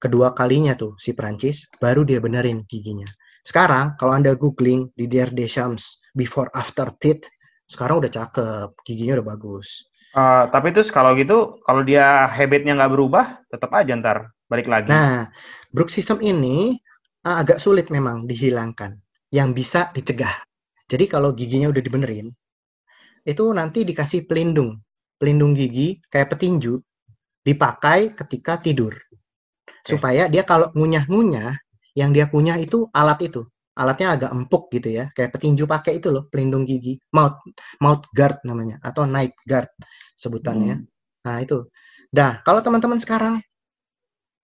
kedua 0.00 0.32
kalinya 0.32 0.72
tuh 0.74 0.96
si 0.96 1.12
Prancis, 1.12 1.68
baru 1.76 2.08
dia 2.08 2.18
benerin 2.24 2.64
giginya. 2.64 3.06
Sekarang 3.44 3.94
kalau 4.00 4.16
Anda 4.16 4.32
googling 4.34 4.90
Didier 4.96 5.28
Deschamps 5.28 6.00
before 6.16 6.48
after 6.56 6.88
teeth 6.96 7.28
sekarang 7.70 8.02
udah 8.02 8.10
cakep 8.10 8.68
giginya 8.82 9.20
udah 9.20 9.38
bagus 9.38 9.86
Uh, 10.10 10.50
tapi 10.50 10.74
terus 10.74 10.90
kalau 10.90 11.14
gitu, 11.14 11.62
kalau 11.62 11.86
dia 11.86 12.26
habitnya 12.26 12.74
nggak 12.74 12.90
berubah, 12.90 13.46
tetap 13.46 13.70
aja 13.78 13.94
ntar 13.94 14.34
balik 14.50 14.66
lagi. 14.66 14.90
nah 14.90 15.30
bruxism 15.70 16.18
ini 16.18 16.74
uh, 17.22 17.38
agak 17.38 17.62
sulit 17.62 17.86
memang 17.94 18.26
dihilangkan 18.26 18.98
yang 19.30 19.54
bisa 19.54 19.94
dicegah 19.94 20.42
jadi 20.90 21.06
kalau 21.06 21.30
giginya 21.30 21.70
udah 21.70 21.78
dibenerin 21.78 22.34
itu 23.24 23.44
nanti 23.52 23.84
dikasih 23.84 24.26
pelindung 24.26 24.80
pelindung 25.20 25.52
gigi 25.52 26.00
kayak 26.08 26.32
petinju 26.36 26.80
dipakai 27.44 28.16
ketika 28.16 28.60
tidur 28.60 28.92
supaya 29.84 30.28
dia 30.28 30.44
kalau 30.44 30.68
ngunyah-ngunyah 30.76 31.56
yang 31.96 32.12
dia 32.12 32.28
kunyah 32.28 32.60
itu 32.60 32.86
alat 32.92 33.20
itu 33.24 33.44
alatnya 33.80 34.08
agak 34.12 34.30
empuk 34.36 34.68
gitu 34.76 34.88
ya, 34.92 35.04
kayak 35.16 35.32
petinju 35.32 35.64
pakai 35.64 36.02
itu 36.02 36.12
loh, 36.12 36.28
pelindung 36.28 36.68
gigi, 36.68 37.00
mouth 37.16 37.40
mouth 37.80 38.04
guard 38.12 38.36
namanya 38.44 38.76
atau 38.84 39.08
night 39.08 39.32
guard 39.48 39.72
sebutannya. 40.20 40.84
Hmm. 40.84 40.88
Nah, 41.24 41.36
itu. 41.40 41.64
Nah, 42.12 42.44
kalau 42.44 42.60
teman-teman 42.60 43.00
sekarang 43.00 43.40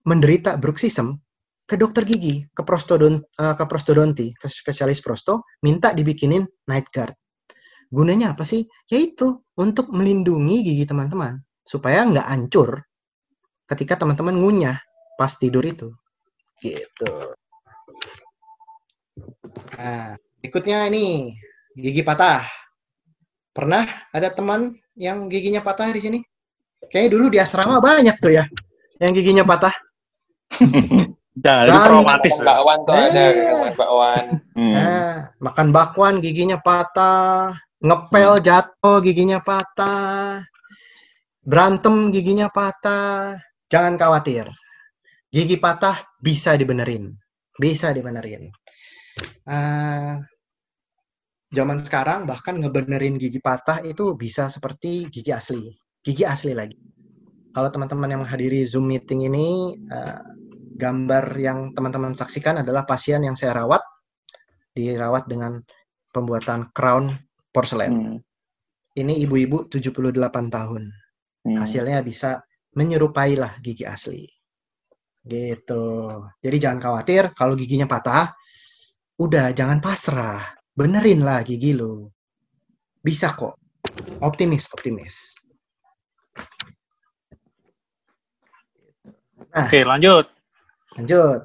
menderita 0.08 0.56
bruxism, 0.56 1.18
ke 1.66 1.74
dokter 1.74 2.06
gigi, 2.06 2.46
ke 2.54 2.62
prostodon 2.62 3.18
uh, 3.42 3.54
ke 3.58 3.64
prostodonti, 3.66 4.32
ke 4.32 4.46
spesialis 4.46 5.02
prosto, 5.02 5.44
minta 5.66 5.90
dibikinin 5.92 6.46
night 6.70 6.88
guard. 6.94 7.12
Gunanya 7.90 8.34
apa 8.34 8.42
sih? 8.42 8.66
Yaitu 8.90 9.42
untuk 9.56 9.90
melindungi 9.94 10.62
gigi 10.66 10.84
teman-teman 10.84 11.40
supaya 11.66 12.06
nggak 12.06 12.26
hancur 12.26 12.82
ketika 13.66 13.98
teman-teman 13.98 14.38
ngunyah 14.38 14.78
pas 15.18 15.32
tidur 15.34 15.62
itu. 15.66 15.90
Gitu. 16.62 17.10
Nah, 19.76 20.14
berikutnya 20.42 20.86
ini 20.92 21.34
gigi 21.74 22.02
patah. 22.04 22.46
Pernah 23.56 23.88
ada 24.12 24.28
teman 24.28 24.76
yang 24.96 25.32
giginya 25.32 25.64
patah 25.64 25.88
di 25.88 26.00
sini? 26.00 26.18
Kayaknya 26.86 27.10
dulu 27.10 27.26
di 27.32 27.38
asrama 27.40 27.80
banyak 27.80 28.16
tuh 28.20 28.36
ya 28.36 28.44
yang 29.00 29.12
giginya 29.12 29.44
patah. 29.44 29.74
Nah, 31.36 31.68
itu 31.68 31.78
traumatis. 31.84 32.32
Makan 32.40 32.48
bakwan 32.48 32.78
tuh 32.88 32.94
ada 32.96 33.24
makan 33.28 33.74
bakwan. 33.76 34.24
Hmm. 34.56 34.72
Nah, 34.72 35.14
makan 35.36 35.68
bakwan 35.68 36.14
giginya 36.24 36.56
patah, 36.56 37.52
ngepel 37.80 38.40
jatuh 38.40 39.04
giginya 39.04 39.40
patah, 39.40 40.44
berantem 41.44 42.10
giginya 42.12 42.48
patah. 42.48 43.36
Jangan 43.66 43.98
khawatir. 43.98 44.46
Gigi 45.30 45.58
patah 45.58 46.06
bisa 46.22 46.54
dibenerin. 46.54 47.10
Bisa 47.58 47.90
dibenerin. 47.90 48.46
Ah, 49.48 50.22
zaman 51.50 51.82
sekarang 51.82 52.30
bahkan 52.30 52.58
ngebenerin 52.62 53.18
gigi 53.18 53.42
patah 53.42 53.82
itu 53.82 54.14
bisa 54.14 54.46
seperti 54.46 55.10
gigi 55.10 55.34
asli. 55.34 55.66
Gigi 56.00 56.22
asli 56.22 56.54
lagi. 56.54 56.78
Kalau 57.50 57.72
teman-teman 57.72 58.12
yang 58.12 58.20
menghadiri 58.22 58.62
Zoom 58.68 58.86
meeting 58.86 59.26
ini, 59.26 59.74
eh, 59.88 60.20
gambar 60.76 61.24
yang 61.40 61.72
teman-teman 61.72 62.12
saksikan 62.12 62.60
adalah 62.60 62.84
pasien 62.84 63.24
yang 63.24 63.34
saya 63.34 63.56
rawat, 63.64 63.80
dirawat 64.76 65.24
dengan 65.24 65.58
pembuatan 66.12 66.68
crown 66.76 67.25
porselen. 67.56 67.92
Hmm. 67.96 68.16
Ini 68.92 69.24
ibu-ibu 69.24 69.72
78 69.72 70.52
tahun. 70.52 70.82
Hmm. 71.48 71.56
Hasilnya 71.56 72.04
bisa 72.04 72.44
menyerupai 72.76 73.32
lah 73.40 73.56
gigi 73.64 73.88
asli. 73.88 74.28
Gitu. 75.24 75.84
Jadi 76.44 76.56
jangan 76.60 76.80
khawatir 76.84 77.32
kalau 77.32 77.56
giginya 77.56 77.88
patah, 77.88 78.36
udah 79.16 79.56
jangan 79.56 79.80
pasrah. 79.80 80.44
Benerin 80.76 81.24
lah 81.24 81.40
gigi 81.40 81.72
lu. 81.72 82.04
Bisa 83.00 83.32
kok. 83.32 83.56
Optimis, 84.20 84.68
optimis. 84.76 85.40
Oke, 89.56 89.80
lanjut. 89.88 90.28
Lanjut. 91.00 91.40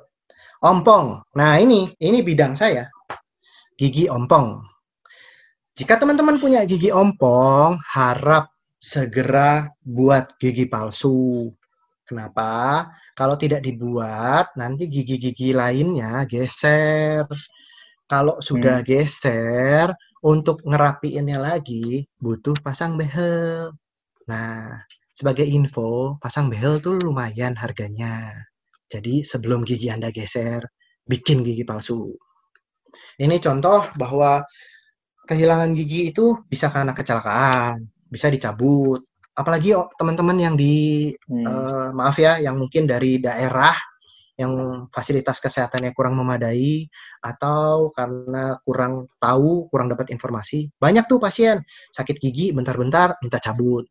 Ompong. 0.59 1.23
Nah, 1.39 1.55
ini 1.63 1.87
ini 2.03 2.19
bidang 2.19 2.59
saya. 2.59 2.91
Gigi 3.79 4.11
ompong. 4.11 4.70
Jika 5.81 5.97
teman-teman 5.97 6.37
punya 6.37 6.61
gigi 6.61 6.93
ompong, 6.93 7.81
harap 7.81 8.53
segera 8.77 9.65
buat 9.81 10.37
gigi 10.37 10.69
palsu. 10.69 11.49
Kenapa? 12.05 12.85
Kalau 13.17 13.33
tidak 13.33 13.65
dibuat, 13.65 14.53
nanti 14.53 14.85
gigi-gigi 14.85 15.57
lainnya 15.57 16.29
geser. 16.29 17.25
Kalau 18.05 18.37
sudah 18.37 18.85
geser, 18.85 19.89
untuk 20.21 20.61
ngerapiinnya 20.61 21.41
lagi 21.41 22.05
butuh 22.21 22.53
pasang 22.61 22.93
behel. 22.93 23.73
Nah, 24.29 24.85
sebagai 25.17 25.49
info, 25.49 26.21
pasang 26.21 26.45
behel 26.45 26.77
tuh 26.77 27.01
lumayan 27.01 27.57
harganya. 27.57 28.29
Jadi 28.85 29.25
sebelum 29.25 29.65
gigi 29.65 29.89
Anda 29.89 30.13
geser, 30.13 30.61
bikin 31.09 31.41
gigi 31.41 31.65
palsu. 31.65 32.13
Ini 33.17 33.41
contoh 33.41 33.89
bahwa 33.97 34.45
kehilangan 35.31 35.71
gigi 35.79 36.11
itu 36.11 36.43
bisa 36.51 36.67
karena 36.67 36.91
kecelakaan, 36.91 37.87
bisa 38.11 38.27
dicabut. 38.27 38.99
Apalagi 39.31 39.71
oh, 39.79 39.87
teman-teman 39.95 40.35
yang 40.35 40.55
di 40.59 41.07
Hmm. 41.31 41.47
eh, 41.47 41.89
maaf 41.95 42.19
ya, 42.19 42.43
yang 42.43 42.59
mungkin 42.59 42.83
dari 42.83 43.23
daerah 43.23 43.71
yang 44.35 44.51
fasilitas 44.89 45.37
kesehatannya 45.39 45.93
kurang 45.93 46.17
memadai 46.17 46.89
atau 47.21 47.93
karena 47.93 48.57
kurang 48.65 49.07
tahu, 49.21 49.69
kurang 49.69 49.87
dapat 49.93 50.09
informasi. 50.11 50.73
Banyak 50.81 51.05
tuh 51.05 51.21
pasien 51.21 51.61
sakit 51.93 52.17
gigi 52.17 52.51
bentar-bentar 52.51 53.21
minta 53.21 53.37
cabut. 53.37 53.85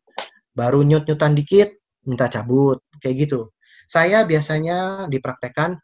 Baru 0.51 0.83
nyut-nyutan 0.83 1.33
dikit 1.33 1.71
minta 2.05 2.27
cabut, 2.27 2.83
kayak 2.99 3.15
gitu. 3.27 3.49
Saya 3.87 4.27
biasanya 4.27 5.07
dipraktekkan 5.07 5.79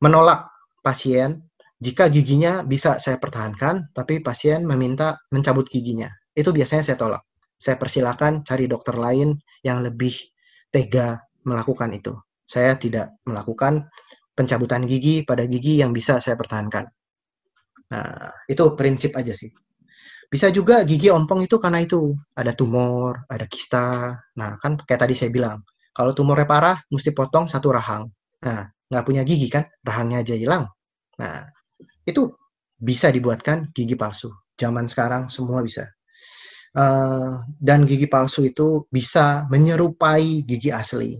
menolak 0.00 0.48
pasien 0.80 1.49
jika 1.80 2.12
giginya 2.12 2.60
bisa 2.60 3.00
saya 3.00 3.16
pertahankan, 3.16 3.96
tapi 3.96 4.20
pasien 4.20 4.68
meminta 4.68 5.16
mencabut 5.32 5.64
giginya. 5.64 6.12
Itu 6.36 6.52
biasanya 6.52 6.84
saya 6.84 7.00
tolak. 7.00 7.24
Saya 7.56 7.80
persilakan 7.80 8.44
cari 8.44 8.68
dokter 8.68 9.00
lain 9.00 9.40
yang 9.64 9.80
lebih 9.80 10.12
tega 10.68 11.24
melakukan 11.48 11.88
itu. 11.96 12.12
Saya 12.44 12.76
tidak 12.76 13.16
melakukan 13.24 13.88
pencabutan 14.36 14.84
gigi 14.84 15.24
pada 15.24 15.48
gigi 15.48 15.80
yang 15.80 15.96
bisa 15.96 16.20
saya 16.20 16.36
pertahankan. 16.36 16.84
Nah, 17.90 18.28
itu 18.44 18.64
prinsip 18.76 19.16
aja 19.16 19.32
sih. 19.32 19.48
Bisa 20.30 20.52
juga 20.52 20.84
gigi 20.84 21.08
ompong 21.08 21.48
itu 21.48 21.56
karena 21.56 21.80
itu 21.80 22.12
ada 22.36 22.52
tumor, 22.52 23.24
ada 23.26 23.48
kista. 23.48 24.20
Nah, 24.36 24.60
kan 24.60 24.76
kayak 24.78 25.00
tadi 25.08 25.14
saya 25.16 25.32
bilang, 25.32 25.64
kalau 25.96 26.12
tumornya 26.12 26.46
parah, 26.46 26.76
mesti 26.92 27.10
potong 27.16 27.48
satu 27.48 27.72
rahang. 27.72 28.04
Nah, 28.44 28.68
nggak 28.68 29.04
punya 29.04 29.24
gigi 29.24 29.48
kan, 29.50 29.64
rahangnya 29.82 30.22
aja 30.22 30.36
hilang. 30.38 30.70
Nah, 31.18 31.44
itu 32.06 32.32
bisa 32.80 33.12
dibuatkan 33.12 33.70
gigi 33.76 33.94
palsu. 33.94 34.32
Zaman 34.56 34.88
sekarang 34.88 35.28
semua 35.28 35.60
bisa. 35.60 35.88
Eh, 36.70 37.32
dan 37.58 37.82
gigi 37.82 38.06
palsu 38.06 38.46
itu 38.46 38.86
bisa 38.88 39.44
menyerupai 39.50 40.46
gigi 40.46 40.70
asli. 40.70 41.18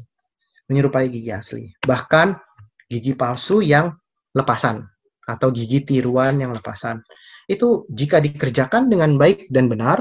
Menyerupai 0.71 1.11
gigi 1.11 1.31
asli. 1.35 1.69
Bahkan 1.83 2.39
gigi 2.87 3.13
palsu 3.19 3.61
yang 3.61 3.91
lepasan 4.33 4.87
atau 5.27 5.49
gigi 5.51 5.83
tiruan 5.83 6.39
yang 6.39 6.55
lepasan. 6.55 7.03
Itu 7.51 7.87
jika 7.91 8.23
dikerjakan 8.23 8.87
dengan 8.87 9.19
baik 9.19 9.51
dan 9.51 9.67
benar, 9.67 9.99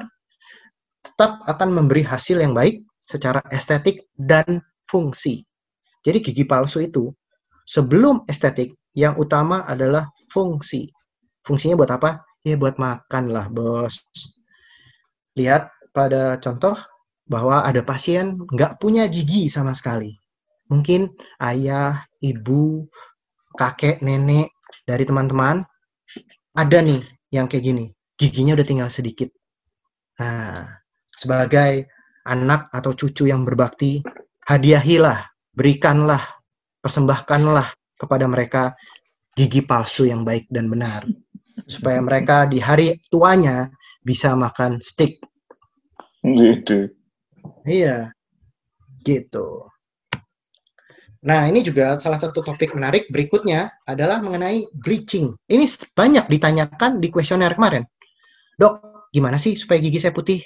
tetap 1.01 1.41
akan 1.49 1.73
memberi 1.73 2.05
hasil 2.05 2.37
yang 2.37 2.53
baik 2.53 2.85
secara 3.09 3.41
estetik 3.49 4.05
dan 4.13 4.61
fungsi. 4.85 5.41
Jadi 6.05 6.21
gigi 6.21 6.45
palsu 6.45 6.85
itu 6.85 7.09
sebelum 7.65 8.25
estetik, 8.29 8.77
yang 8.97 9.17
utama 9.21 9.65
adalah 9.69 10.09
fungsi. 10.29 10.87
Fungsinya 11.43 11.75
buat 11.75 11.91
apa? 11.91 12.23
Ya 12.45 12.55
buat 12.55 12.79
makan 12.79 13.33
lah, 13.33 13.51
bos. 13.51 14.07
Lihat 15.35 15.69
pada 15.91 16.37
contoh 16.39 16.77
bahwa 17.29 17.61
ada 17.65 17.83
pasien 17.85 18.39
nggak 18.39 18.81
punya 18.81 19.05
gigi 19.09 19.49
sama 19.51 19.75
sekali. 19.77 20.13
Mungkin 20.69 21.09
ayah, 21.41 22.05
ibu, 22.21 22.85
kakek, 23.57 24.05
nenek 24.05 24.53
dari 24.85 25.03
teman-teman 25.05 25.65
ada 26.53 26.77
nih 26.81 27.01
yang 27.33 27.49
kayak 27.49 27.65
gini. 27.65 27.85
Giginya 28.17 28.53
udah 28.57 28.67
tinggal 28.67 28.89
sedikit. 28.91 29.29
Nah, 30.19 30.67
sebagai 31.09 31.87
anak 32.27 32.67
atau 32.69 32.91
cucu 32.93 33.31
yang 33.31 33.47
berbakti, 33.47 34.03
hadiahilah, 34.45 35.31
berikanlah, 35.55 36.21
persembahkanlah 36.83 37.73
kepada 37.95 38.25
mereka 38.27 38.75
gigi 39.39 39.63
palsu 39.63 40.03
yang 40.03 40.27
baik 40.27 40.51
dan 40.51 40.67
benar. 40.67 41.07
Supaya 41.63 42.03
mereka 42.03 42.43
di 42.43 42.59
hari 42.59 42.99
tuanya 43.07 43.71
bisa 44.03 44.35
makan 44.35 44.83
steak. 44.83 45.23
Gitu. 46.19 46.91
Iya, 47.63 48.11
gitu. 49.07 49.71
Nah, 51.23 51.47
ini 51.47 51.63
juga 51.63 51.99
salah 51.99 52.19
satu 52.19 52.39
topik 52.43 52.75
menarik 52.75 53.11
berikutnya 53.11 53.71
adalah 53.83 54.23
mengenai 54.23 54.67
bleaching. 54.71 55.35
Ini 55.47 55.67
banyak 55.95 56.25
ditanyakan 56.31 56.99
di 56.99 57.07
kuesioner 57.11 57.55
kemarin. 57.55 57.83
Dok, 58.55 59.07
gimana 59.11 59.39
sih 59.39 59.55
supaya 59.55 59.79
gigi 59.83 59.99
saya 59.99 60.15
putih? 60.15 60.39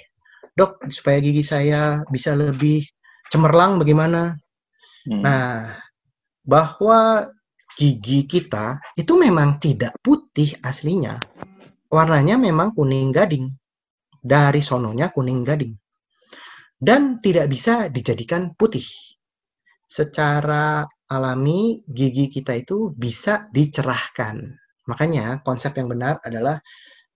Dok, 0.54 0.90
supaya 0.90 1.18
gigi 1.18 1.42
saya 1.46 2.02
bisa 2.10 2.34
lebih 2.34 2.82
cemerlang 3.30 3.78
bagaimana? 3.78 4.34
Hmm. 5.06 5.22
Nah, 5.22 5.78
bahwa 6.42 7.30
gigi 7.74 8.24
kita 8.24 8.78
itu 8.94 9.18
memang 9.18 9.58
tidak 9.58 9.98
putih 10.00 10.54
aslinya. 10.62 11.18
Warnanya 11.90 12.38
memang 12.38 12.74
kuning 12.74 13.10
gading. 13.10 13.50
Dari 14.24 14.64
sononya 14.64 15.12
kuning 15.12 15.44
gading. 15.44 15.74
Dan 16.74 17.20
tidak 17.20 17.50
bisa 17.52 17.92
dijadikan 17.92 18.56
putih. 18.56 18.86
Secara 19.84 20.82
alami 21.10 21.84
gigi 21.86 22.26
kita 22.32 22.56
itu 22.56 22.90
bisa 22.96 23.46
dicerahkan. 23.52 24.40
Makanya 24.88 25.40
konsep 25.44 25.76
yang 25.76 25.88
benar 25.88 26.20
adalah 26.24 26.60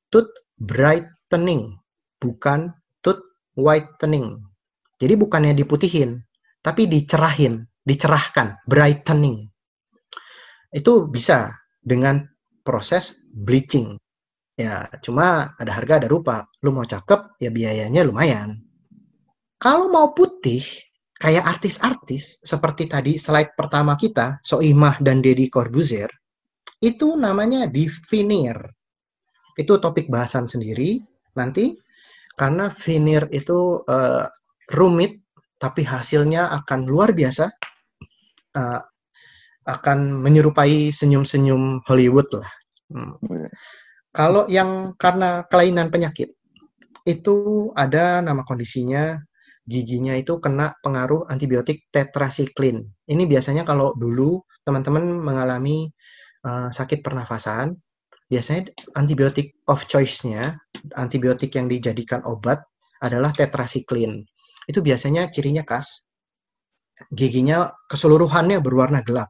tooth 0.08 0.30
brightening, 0.56 1.76
bukan 2.20 2.72
tooth 3.04 3.20
whitening. 3.56 4.40
Jadi 4.98 5.14
bukannya 5.14 5.52
diputihin, 5.54 6.18
tapi 6.64 6.90
dicerahin, 6.90 7.62
dicerahkan, 7.84 8.64
brightening. 8.66 9.46
Itu 10.72 11.08
bisa 11.08 11.52
dengan 11.80 12.24
proses 12.60 13.24
bleaching. 13.32 13.96
Ya, 14.58 14.90
cuma 15.00 15.54
ada 15.56 15.72
harga 15.72 16.02
ada 16.02 16.08
rupa. 16.10 16.44
Lu 16.66 16.74
mau 16.74 16.84
cakep, 16.84 17.38
ya 17.40 17.48
biayanya 17.48 18.02
lumayan. 18.04 18.58
Kalau 19.58 19.90
mau 19.90 20.14
putih, 20.14 20.62
kayak 21.18 21.58
artis-artis, 21.58 22.38
seperti 22.46 22.86
tadi 22.86 23.18
slide 23.18 23.58
pertama 23.58 23.98
kita, 23.98 24.38
Soimah 24.42 25.02
dan 25.02 25.18
Deddy 25.18 25.50
Corbuzier, 25.50 26.10
itu 26.78 27.18
namanya 27.18 27.66
di 27.66 27.90
veneer. 27.90 28.58
Itu 29.58 29.82
topik 29.82 30.06
bahasan 30.06 30.46
sendiri 30.46 31.02
nanti, 31.34 31.74
karena 32.38 32.70
veneer 32.70 33.26
itu 33.34 33.82
eh, 33.82 34.26
rumit, 34.70 35.26
tapi 35.58 35.82
hasilnya 35.82 36.54
akan 36.62 36.80
luar 36.86 37.10
biasa. 37.10 37.50
Eh, 38.54 38.80
akan 39.68 40.24
menyerupai 40.24 40.88
senyum-senyum 40.88 41.84
Hollywood 41.84 42.28
lah. 42.32 42.48
Hmm. 42.88 43.20
Kalau 44.08 44.48
yang 44.48 44.96
karena 44.96 45.44
kelainan 45.44 45.92
penyakit, 45.92 46.32
itu 47.04 47.68
ada 47.76 48.24
nama 48.24 48.40
kondisinya 48.48 49.20
giginya 49.68 50.16
itu 50.16 50.40
kena 50.40 50.72
pengaruh 50.80 51.28
antibiotik 51.28 51.92
tetrasiklin. 51.92 52.80
Ini 53.04 53.28
biasanya 53.28 53.68
kalau 53.68 53.92
dulu 53.92 54.40
teman-teman 54.64 55.04
mengalami 55.20 55.92
uh, 56.48 56.72
sakit 56.72 57.04
pernafasan, 57.04 57.76
biasanya 58.32 58.72
antibiotik 58.96 59.60
of 59.68 59.84
choice-nya, 59.84 60.56
antibiotik 60.96 61.52
yang 61.52 61.68
dijadikan 61.68 62.24
obat 62.24 62.64
adalah 63.04 63.28
tetracycline. 63.36 64.24
Itu 64.64 64.80
biasanya 64.80 65.28
cirinya 65.28 65.62
khas. 65.68 66.08
Giginya 67.12 67.68
keseluruhannya 67.86 68.58
berwarna 68.64 69.04
gelap. 69.04 69.28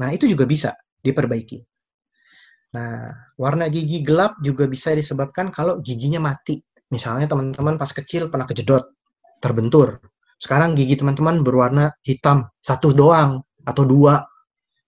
Nah, 0.00 0.08
itu 0.16 0.24
juga 0.24 0.48
bisa 0.48 0.72
diperbaiki. 1.04 1.60
Nah, 2.70 3.10
warna 3.36 3.66
gigi 3.66 4.00
gelap 4.00 4.38
juga 4.40 4.64
bisa 4.70 4.94
disebabkan 4.94 5.50
kalau 5.50 5.82
giginya 5.82 6.22
mati. 6.22 6.62
Misalnya 6.90 7.30
teman-teman 7.30 7.76
pas 7.78 7.90
kecil 7.90 8.30
pernah 8.32 8.46
kejedot, 8.48 8.82
terbentur. 9.42 10.00
Sekarang 10.40 10.72
gigi 10.74 10.96
teman-teman 10.96 11.44
berwarna 11.44 11.92
hitam, 12.02 12.48
satu 12.58 12.96
doang 12.96 13.42
atau 13.66 13.84
dua. 13.84 14.24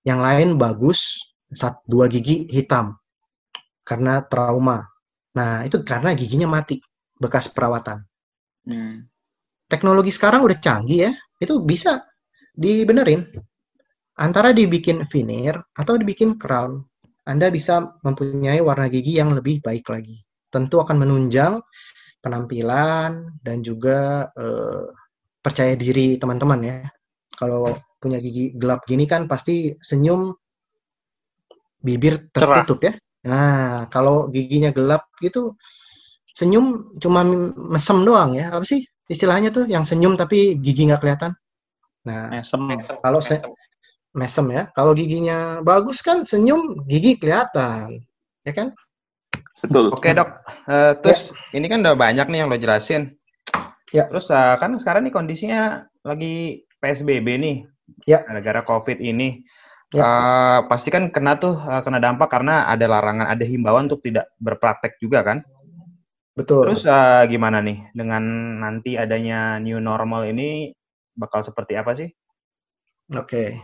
Yang 0.03 0.21
lain 0.25 0.49
bagus, 0.59 1.31
sat- 1.53 1.85
dua 1.87 2.11
gigi 2.11 2.49
hitam 2.51 2.97
karena 3.87 4.23
trauma. 4.27 4.83
Nah, 5.37 5.67
itu 5.67 5.83
karena 5.83 6.15
giginya 6.15 6.49
mati, 6.49 6.79
bekas 7.19 7.51
perawatan. 7.51 8.03
Hmm. 8.67 9.07
Teknologi 9.67 10.13
sekarang 10.13 10.45
udah 10.45 10.59
canggih 10.59 11.09
ya, 11.09 11.13
itu 11.41 11.59
bisa 11.63 12.03
dibenerin. 12.53 13.25
Antara 14.21 14.53
dibikin 14.53 15.09
veneer 15.09 15.57
atau 15.73 15.97
dibikin 15.97 16.37
crown. 16.37 16.85
Anda 17.23 17.49
bisa 17.55 17.97
mempunyai 18.03 18.59
warna 18.61 18.91
gigi 18.91 19.17
yang 19.17 19.33
lebih 19.33 19.63
baik 19.63 19.87
lagi. 19.89 20.19
Tentu 20.53 20.83
akan 20.83 21.07
menunjang 21.07 21.63
penampilan 22.19 23.41
dan 23.41 23.63
juga 23.63 24.29
eh, 24.37 24.85
percaya 25.41 25.73
diri 25.79 26.19
teman-teman 26.19 26.61
ya. 26.61 26.79
Kalau 27.33 27.65
punya 28.03 28.19
gigi 28.19 28.53
gelap 28.59 28.85
gini 28.85 29.07
kan 29.07 29.31
pasti 29.31 29.73
senyum 29.79 30.35
bibir 31.83 32.29
Cerah. 32.35 32.63
tertutup 32.63 32.91
ya. 32.91 32.93
Nah, 33.23 33.87
kalau 33.87 34.27
giginya 34.29 34.75
gelap 34.75 35.07
gitu 35.23 35.55
senyum 36.35 36.99
cuma 36.99 37.23
mesem 37.71 38.03
doang 38.03 38.35
ya. 38.35 38.51
Apa 38.51 38.67
sih 38.67 38.83
istilahnya 39.07 39.55
tuh 39.55 39.71
yang 39.71 39.87
senyum 39.87 40.19
tapi 40.19 40.59
gigi 40.59 40.91
nggak 40.91 41.01
kelihatan? 41.01 41.33
Nah. 42.03 42.35
Mesem, 42.35 42.61
Kalau 42.99 43.23
se- 43.23 43.43
mesem. 44.13 44.47
ya. 44.53 44.69
Kalau 44.77 44.93
giginya 44.93 45.61
bagus 45.65 46.01
kan 46.05 46.25
senyum 46.25 46.85
gigi 46.87 47.17
kelihatan. 47.17 48.01
Ya 48.45 48.53
kan? 48.53 48.77
Betul. 49.63 49.95
Oke 49.95 50.11
dok, 50.13 50.29
Eh, 50.67 50.93
terus 51.03 51.31
ini 51.55 51.67
kan 51.71 51.83
udah 51.83 51.95
banyak 51.95 52.27
nih 52.29 52.39
yang 52.43 52.49
lo 52.51 52.59
jelasin. 52.59 53.15
Ya. 53.95 54.07
Terus 54.11 54.29
eh, 54.31 54.55
kan 54.59 54.75
sekarang 54.79 55.07
nih 55.07 55.15
kondisinya 55.15 55.63
lagi 56.03 56.67
PSBB 56.83 57.27
nih, 57.39 57.57
Ya. 58.11 58.27
gara-gara 58.27 58.63
COVID 58.67 58.99
ini. 58.99 59.43
Ya. 59.95 60.03
Eh, 60.03 60.59
pasti 60.67 60.89
kan 60.91 61.13
kena 61.15 61.39
tuh 61.39 61.55
eh, 61.59 61.83
kena 61.85 62.03
dampak 62.03 62.29
karena 62.33 62.67
ada 62.67 62.87
larangan, 62.91 63.29
ada 63.31 63.45
himbauan 63.47 63.87
untuk 63.87 64.03
tidak 64.03 64.31
berpraktek 64.43 64.99
juga 64.99 65.23
kan. 65.23 65.39
Betul. 66.33 66.73
Terus 66.73 66.89
eh, 66.89 67.23
gimana 67.31 67.61
nih 67.63 67.93
dengan 67.95 68.23
nanti 68.59 68.97
adanya 68.97 69.61
new 69.63 69.79
normal 69.79 70.27
ini 70.27 70.73
bakal 71.13 71.45
seperti 71.45 71.77
apa 71.77 71.93
sih? 71.95 72.09
Oke. 73.13 73.61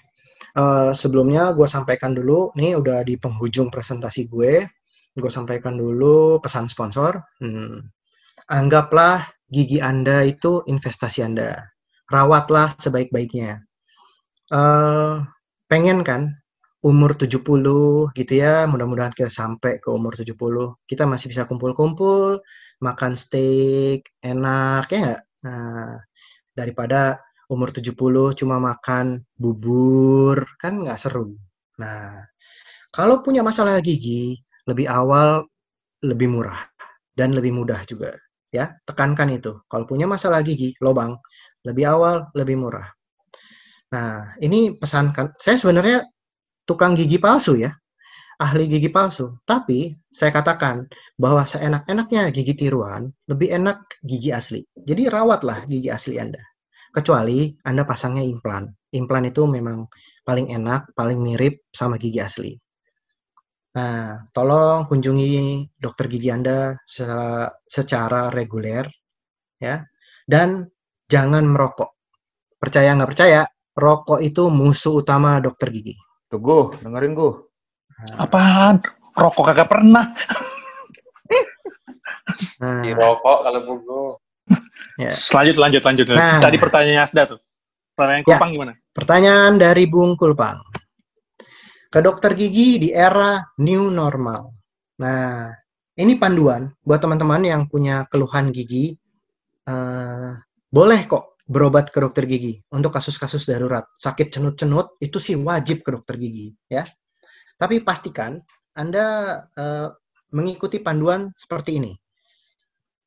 Eh, 0.58 0.92
sebelumnya 0.96 1.52
gue 1.54 1.68
sampaikan 1.68 2.12
dulu, 2.16 2.50
nih 2.58 2.78
udah 2.78 3.04
di 3.06 3.14
penghujung 3.20 3.68
presentasi 3.70 4.26
gue. 4.26 4.66
Gue 5.14 5.32
sampaikan 5.32 5.74
dulu 5.78 6.38
pesan 6.42 6.70
sponsor. 6.70 7.18
Hmm. 7.42 7.82
Anggaplah 8.48 9.28
gigi 9.50 9.78
Anda 9.82 10.24
itu 10.24 10.62
investasi 10.66 11.26
Anda. 11.26 11.68
Rawatlah 12.08 12.74
sebaik-baiknya. 12.80 13.60
Eh, 14.52 15.14
pengen 15.68 16.00
kan 16.06 16.22
umur 16.82 17.18
70 17.18 18.08
gitu 18.14 18.32
ya, 18.38 18.64
mudah-mudahan 18.70 19.10
kita 19.12 19.30
sampai 19.30 19.82
ke 19.82 19.90
umur 19.90 20.14
70. 20.14 20.78
Kita 20.86 21.04
masih 21.04 21.26
bisa 21.32 21.44
kumpul-kumpul, 21.50 22.40
makan 22.80 23.12
steak, 23.18 24.14
enak 24.22 24.86
ya 24.90 24.98
nggak? 25.02 25.20
Nah, 25.46 25.98
daripada 26.54 27.18
umur 27.48 27.72
70 27.72 28.36
cuma 28.36 28.60
makan 28.60 29.24
bubur, 29.34 30.44
kan 30.60 30.84
nggak 30.84 31.00
seru. 31.00 31.32
Nah, 31.80 32.20
kalau 32.92 33.24
punya 33.24 33.40
masalah 33.40 33.80
gigi, 33.80 34.36
lebih 34.68 34.84
awal 34.88 35.48
lebih 36.04 36.28
murah 36.30 36.60
dan 37.16 37.32
lebih 37.34 37.56
mudah 37.56 37.82
juga. 37.88 38.14
Ya, 38.48 38.76
tekankan 38.84 39.28
itu. 39.32 39.60
Kalau 39.68 39.84
punya 39.84 40.08
masalah 40.08 40.40
gigi, 40.40 40.72
lobang, 40.80 41.16
lebih 41.64 41.84
awal, 41.88 42.32
lebih 42.32 42.56
murah. 42.56 42.88
Nah, 43.92 44.32
ini 44.40 44.76
pesankan. 44.76 45.36
Saya 45.36 45.60
sebenarnya 45.60 46.04
tukang 46.64 46.96
gigi 46.96 47.20
palsu 47.20 47.60
ya, 47.60 47.72
ahli 48.40 48.64
gigi 48.68 48.88
palsu. 48.88 49.40
Tapi 49.44 49.92
saya 50.08 50.32
katakan 50.32 50.88
bahwa 51.20 51.44
seenak-enaknya 51.44 52.32
gigi 52.32 52.56
tiruan, 52.56 53.12
lebih 53.28 53.52
enak 53.52 54.00
gigi 54.00 54.32
asli. 54.32 54.64
Jadi 54.72 55.08
rawatlah 55.12 55.68
gigi 55.68 55.92
asli 55.92 56.16
Anda 56.16 56.40
kecuali 56.98 57.54
Anda 57.64 57.86
pasangnya 57.86 58.22
implan. 58.26 58.66
Implan 58.94 59.24
itu 59.28 59.46
memang 59.46 59.86
paling 60.24 60.50
enak, 60.50 60.92
paling 60.92 61.18
mirip 61.22 61.68
sama 61.70 61.96
gigi 62.00 62.20
asli. 62.20 62.52
Nah, 63.78 64.24
tolong 64.34 64.88
kunjungi 64.88 65.68
dokter 65.78 66.10
gigi 66.10 66.32
Anda 66.32 66.74
secara, 66.82 67.46
secara 67.68 68.32
reguler, 68.32 68.88
ya. 69.60 69.84
Dan 70.26 70.66
jangan 71.06 71.46
merokok. 71.46 71.94
Percaya 72.58 72.96
nggak 72.96 73.10
percaya, 73.14 73.46
rokok 73.76 74.18
itu 74.18 74.50
musuh 74.50 74.98
utama 74.98 75.38
dokter 75.38 75.70
gigi. 75.70 75.94
Tuh 76.26 76.40
Guh, 76.42 76.66
dengerin 76.82 77.14
Guh. 77.14 77.34
Nah, 77.98 78.26
Apaan? 78.26 78.82
Rokok 79.14 79.44
kagak 79.52 79.68
pernah. 79.70 80.10
nah, 82.62 82.82
Dirokok 82.82 83.38
kalau 83.46 83.60
buku. 83.62 84.02
Ya. 84.98 85.12
Lanjut, 85.14 85.56
lanjut, 85.60 85.82
lanjut. 85.84 86.06
Nah. 86.12 86.40
Tadi 86.42 86.56
pertanyaannya 86.56 87.02
Asda 87.04 87.22
tuh. 87.36 87.40
Pertanyaan 87.98 88.22
Ya. 88.22 88.38
Kupang 88.38 88.50
gimana? 88.54 88.72
Pertanyaan 88.94 89.52
dari 89.58 89.84
Bung 89.90 90.14
Kulpang. 90.14 90.62
Ke 91.90 91.98
dokter 91.98 92.36
gigi 92.38 92.78
di 92.78 92.88
era 92.94 93.42
new 93.58 93.90
normal. 93.90 94.54
Nah, 95.02 95.50
ini 95.98 96.14
panduan 96.14 96.70
buat 96.78 97.02
teman-teman 97.02 97.42
yang 97.42 97.66
punya 97.66 98.06
keluhan 98.06 98.54
gigi. 98.54 98.94
eh, 99.68 100.32
boleh 100.72 101.00
kok 101.04 101.36
berobat 101.44 101.92
ke 101.92 102.00
dokter 102.00 102.24
gigi 102.24 102.56
untuk 102.72 102.88
kasus-kasus 102.88 103.44
darurat. 103.44 103.84
Sakit 104.00 104.32
cenut-cenut 104.32 104.96
itu 104.96 105.20
sih 105.20 105.36
wajib 105.36 105.84
ke 105.84 105.92
dokter 105.92 106.16
gigi, 106.16 106.56
ya. 106.72 106.88
Tapi 107.60 107.84
pastikan 107.84 108.40
Anda 108.72 109.36
eh, 109.52 109.88
mengikuti 110.32 110.80
panduan 110.80 111.32
seperti 111.36 111.80
ini. 111.84 111.92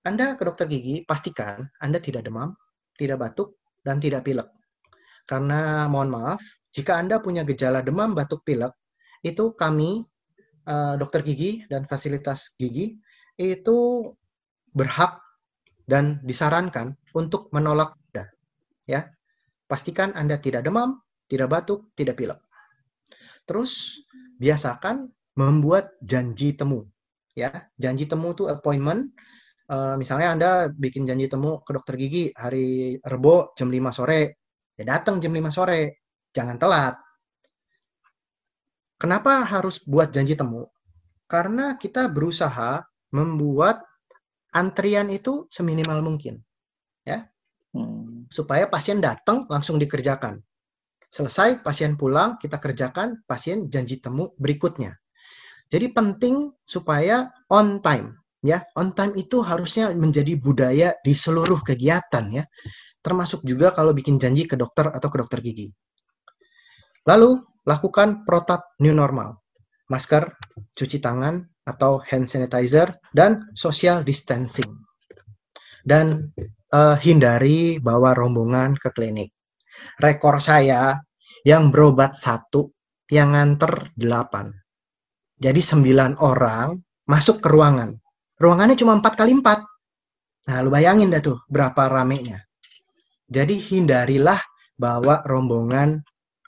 Anda 0.02 0.34
ke 0.34 0.44
dokter 0.46 0.66
gigi, 0.66 1.06
pastikan 1.06 1.62
Anda 1.78 2.02
tidak 2.02 2.26
demam, 2.26 2.58
tidak 2.98 3.22
batuk, 3.22 3.62
dan 3.86 4.02
tidak 4.02 4.26
pilek. 4.26 4.50
Karena 5.30 5.86
mohon 5.86 6.10
maaf, 6.10 6.42
jika 6.74 6.98
Anda 6.98 7.22
punya 7.22 7.46
gejala 7.46 7.86
demam, 7.86 8.18
batuk, 8.18 8.42
pilek, 8.42 8.74
itu 9.22 9.54
kami 9.54 10.02
eh, 10.66 10.94
dokter 10.98 11.22
gigi 11.22 11.62
dan 11.70 11.86
fasilitas 11.86 12.58
gigi 12.58 12.98
itu 13.38 14.10
berhak 14.74 15.22
dan 15.86 16.18
disarankan 16.26 16.98
untuk 17.14 17.54
menolak 17.54 17.94
Anda. 18.12 18.26
Ya, 18.90 19.02
pastikan 19.70 20.18
Anda 20.18 20.42
tidak 20.42 20.66
demam, 20.66 20.98
tidak 21.30 21.54
batuk, 21.54 21.94
tidak 21.94 22.18
pilek. 22.18 22.40
Terus 23.46 24.02
biasakan 24.42 25.12
membuat 25.38 25.94
janji 26.02 26.58
temu. 26.58 26.88
Ya, 27.38 27.72
janji 27.80 28.10
temu 28.10 28.36
itu 28.36 28.48
appointment. 28.52 29.14
Eh, 29.72 29.96
misalnya 29.96 30.28
Anda 30.36 30.52
bikin 30.68 31.08
janji 31.08 31.32
temu 31.32 31.64
ke 31.64 31.72
dokter 31.72 31.96
gigi 31.96 32.28
hari 32.36 33.00
Rebo 33.00 33.56
jam 33.56 33.72
5 33.72 33.96
sore, 33.96 34.44
ya 34.76 34.84
datang 34.84 35.24
jam 35.24 35.32
5 35.32 35.48
sore, 35.48 36.04
jangan 36.36 36.60
telat. 36.60 37.00
Kenapa 39.00 39.48
harus 39.48 39.80
buat 39.88 40.12
janji 40.12 40.36
temu? 40.36 40.68
Karena 41.24 41.80
kita 41.80 42.12
berusaha 42.12 42.84
membuat 43.16 43.80
antrian 44.52 45.08
itu 45.08 45.48
seminimal 45.48 46.04
mungkin 46.04 46.44
Hmm. 47.72 48.28
supaya 48.28 48.68
pasien 48.68 49.00
datang 49.00 49.48
langsung 49.48 49.80
dikerjakan. 49.80 50.44
Selesai 51.08 51.64
pasien 51.64 51.96
pulang, 51.96 52.36
kita 52.36 52.60
kerjakan 52.60 53.24
pasien 53.24 53.68
janji 53.72 54.00
temu 54.04 54.36
berikutnya. 54.36 54.96
Jadi 55.72 55.88
penting 55.96 56.52
supaya 56.68 57.32
on 57.48 57.80
time 57.80 58.21
ya. 58.42 58.62
On 58.78 58.92
time 58.92 59.16
itu 59.18 59.42
harusnya 59.46 59.94
menjadi 59.94 60.38
budaya 60.38 60.98
di 61.02 61.14
seluruh 61.14 61.62
kegiatan 61.62 62.26
ya. 62.30 62.44
Termasuk 63.02 63.42
juga 63.46 63.74
kalau 63.74 63.94
bikin 63.98 64.22
janji 64.22 64.46
ke 64.46 64.54
dokter 64.54 64.90
atau 64.90 65.10
ke 65.10 65.18
dokter 65.18 65.40
gigi. 65.42 65.74
Lalu 67.10 67.42
lakukan 67.66 68.26
protap 68.26 68.78
new 68.82 68.94
normal. 68.94 69.42
Masker, 69.90 70.38
cuci 70.78 71.02
tangan 71.02 71.42
atau 71.66 72.02
hand 72.06 72.30
sanitizer 72.30 73.02
dan 73.14 73.50
social 73.58 74.06
distancing. 74.06 74.70
Dan 75.82 76.30
eh, 76.70 76.98
hindari 77.02 77.82
bawa 77.82 78.14
rombongan 78.14 78.78
ke 78.78 78.94
klinik. 78.94 79.34
Rekor 79.98 80.38
saya 80.38 80.94
yang 81.42 81.74
berobat 81.74 82.14
satu, 82.14 82.70
yang 83.10 83.34
nganter 83.34 83.90
delapan. 83.98 84.54
Jadi 85.42 85.58
sembilan 85.58 86.22
orang 86.22 86.78
masuk 87.10 87.42
ke 87.42 87.50
ruangan. 87.50 88.01
Ruangannya 88.42 88.74
cuma 88.74 88.98
empat 88.98 89.14
kali 89.14 89.38
empat. 89.38 89.62
Nah, 90.50 90.58
lu 90.66 90.74
bayangin 90.74 91.14
dah 91.14 91.22
tuh 91.22 91.38
berapa 91.46 91.86
ramenya. 91.86 92.42
Jadi 93.30 93.62
hindarilah 93.62 94.42
bawa 94.74 95.22
rombongan 95.30 96.02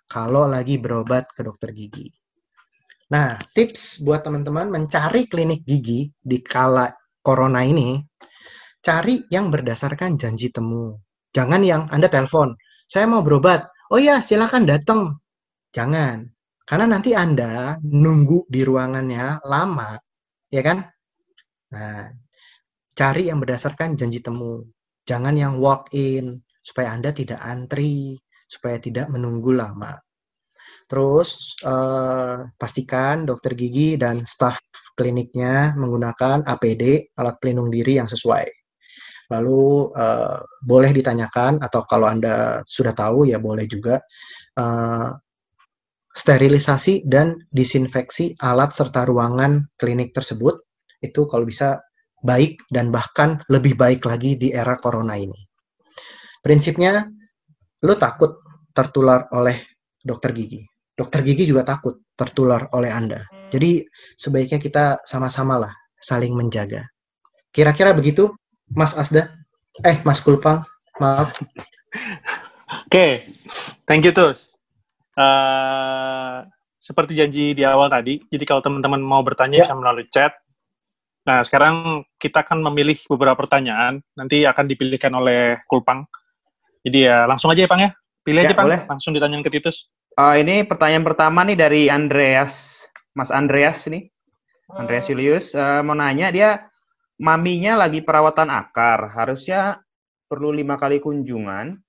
kalau 0.09 0.49
lagi 0.49 0.81
berobat 0.81 1.29
ke 1.29 1.45
dokter 1.45 1.69
gigi. 1.69 2.09
Nah, 3.13 3.37
tips 3.53 4.01
buat 4.01 4.25
teman-teman 4.25 4.73
mencari 4.73 5.29
klinik 5.29 5.61
gigi 5.61 6.09
di 6.17 6.41
kala 6.41 6.89
corona 7.21 7.61
ini, 7.61 8.01
cari 8.81 9.29
yang 9.29 9.53
berdasarkan 9.53 10.17
janji 10.17 10.49
temu. 10.49 10.97
Jangan 11.29 11.61
yang 11.61 11.85
Anda 11.93 12.09
telepon, 12.09 12.57
saya 12.89 13.05
mau 13.05 13.21
berobat. 13.21 13.69
Oh 13.93 14.01
ya, 14.01 14.25
silakan 14.25 14.65
datang. 14.65 15.21
Jangan. 15.69 16.25
Karena 16.65 16.85
nanti 16.89 17.13
Anda 17.13 17.77
nunggu 17.85 18.49
di 18.49 18.65
ruangannya 18.65 19.45
lama, 19.45 19.93
ya 20.49 20.61
kan? 20.65 20.81
Nah, 21.73 22.13
cari 22.93 23.33
yang 23.33 23.41
berdasarkan 23.41 23.97
janji 23.97 24.21
temu. 24.21 24.61
Jangan 25.03 25.33
yang 25.35 25.57
walk 25.57 25.89
in, 25.91 26.39
supaya 26.61 26.93
Anda 26.95 27.11
tidak 27.11 27.41
antri, 27.41 28.15
supaya 28.47 28.77
tidak 28.77 29.09
menunggu 29.09 29.57
lama. 29.57 29.97
Terus 30.87 31.57
uh, 31.65 32.45
pastikan 32.53 33.25
dokter 33.25 33.57
gigi 33.57 33.97
dan 33.97 34.21
staf 34.29 34.61
kliniknya 34.93 35.73
menggunakan 35.73 36.45
APD 36.45 37.09
alat 37.17 37.35
pelindung 37.41 37.73
diri 37.73 37.97
yang 37.97 38.05
sesuai. 38.05 38.45
Lalu 39.33 39.89
uh, 39.89 40.39
boleh 40.61 40.91
ditanyakan 40.93 41.63
atau 41.65 41.81
kalau 41.89 42.05
anda 42.05 42.61
sudah 42.69 42.93
tahu 42.93 43.25
ya 43.25 43.41
boleh 43.41 43.65
juga 43.65 43.97
uh, 44.61 45.09
sterilisasi 46.13 47.09
dan 47.09 47.41
disinfeksi 47.49 48.37
alat 48.37 48.69
serta 48.77 49.09
ruangan 49.09 49.65
klinik 49.81 50.13
tersebut 50.13 50.61
itu 51.03 51.27
kalau 51.27 51.43
bisa 51.43 51.83
baik 52.23 52.63
dan 52.71 52.87
bahkan 52.87 53.35
lebih 53.51 53.75
baik 53.75 54.07
lagi 54.07 54.39
di 54.39 54.55
era 54.55 54.79
corona 54.79 55.19
ini. 55.19 55.35
Prinsipnya, 56.39 57.03
lu 57.83 57.93
takut 57.99 58.39
tertular 58.71 59.27
oleh 59.35 59.59
dokter 59.99 60.31
gigi. 60.31 60.63
Dokter 60.95 61.19
gigi 61.21 61.43
juga 61.43 61.67
takut 61.67 61.99
tertular 62.15 62.71
oleh 62.71 62.89
Anda. 62.89 63.27
Jadi 63.51 63.83
sebaiknya 64.15 64.57
kita 64.57 65.03
sama-sama 65.03 65.59
lah 65.59 65.73
saling 65.99 66.31
menjaga. 66.33 66.87
Kira-kira 67.53 67.93
begitu, 67.93 68.33
Mas 68.73 68.97
Asda? 68.97 69.29
Eh, 69.85 70.01
Mas 70.05 70.21
Kulpang, 70.21 70.65
maaf. 70.97 71.33
Oke, 71.33 72.89
okay. 72.89 73.11
thank 73.85 74.05
you 74.05 74.13
Tus. 74.13 74.53
Uh, 75.13 76.41
seperti 76.81 77.15
janji 77.15 77.53
di 77.53 77.63
awal 77.63 77.87
tadi, 77.87 78.19
jadi 78.27 78.43
kalau 78.43 78.61
teman-teman 78.65 78.99
mau 78.99 79.21
bertanya 79.21 79.61
ya. 79.61 79.65
bisa 79.69 79.75
melalui 79.77 80.05
chat. 80.09 80.33
Nah, 81.23 81.39
sekarang 81.39 82.03
kita 82.19 82.43
akan 82.43 82.59
memilih 82.67 82.99
beberapa 83.07 83.47
pertanyaan, 83.47 84.03
nanti 84.11 84.43
akan 84.43 84.65
dipilihkan 84.67 85.11
oleh 85.15 85.63
Kulpang. 85.71 86.03
Jadi 86.83 87.07
ya 87.07 87.23
langsung 87.23 87.47
aja 87.47 87.63
ya 87.63 87.69
Pang 87.71 87.79
ya, 87.79 87.95
pilih 88.27 88.43
ya, 88.43 88.51
aja 88.51 88.55
Pang, 88.59 88.67
boleh. 88.67 88.83
langsung 88.91 89.15
ditanyain 89.15 89.39
ke 89.39 89.51
Titus. 89.55 89.87
Uh, 90.19 90.35
ini 90.35 90.67
pertanyaan 90.67 91.07
pertama 91.07 91.47
nih 91.47 91.55
dari 91.55 91.81
Andreas, 91.87 92.83
Mas 93.15 93.31
Andreas 93.31 93.87
nih, 93.87 94.11
Andreas 94.75 95.07
Julius 95.07 95.55
uh, 95.55 95.79
mau 95.79 95.95
nanya 95.95 96.27
dia 96.27 96.49
maminya 97.15 97.79
lagi 97.87 98.03
perawatan 98.03 98.51
akar, 98.51 99.15
harusnya 99.15 99.79
perlu 100.27 100.51
lima 100.51 100.75
kali 100.75 100.99
kunjungan, 100.99 101.79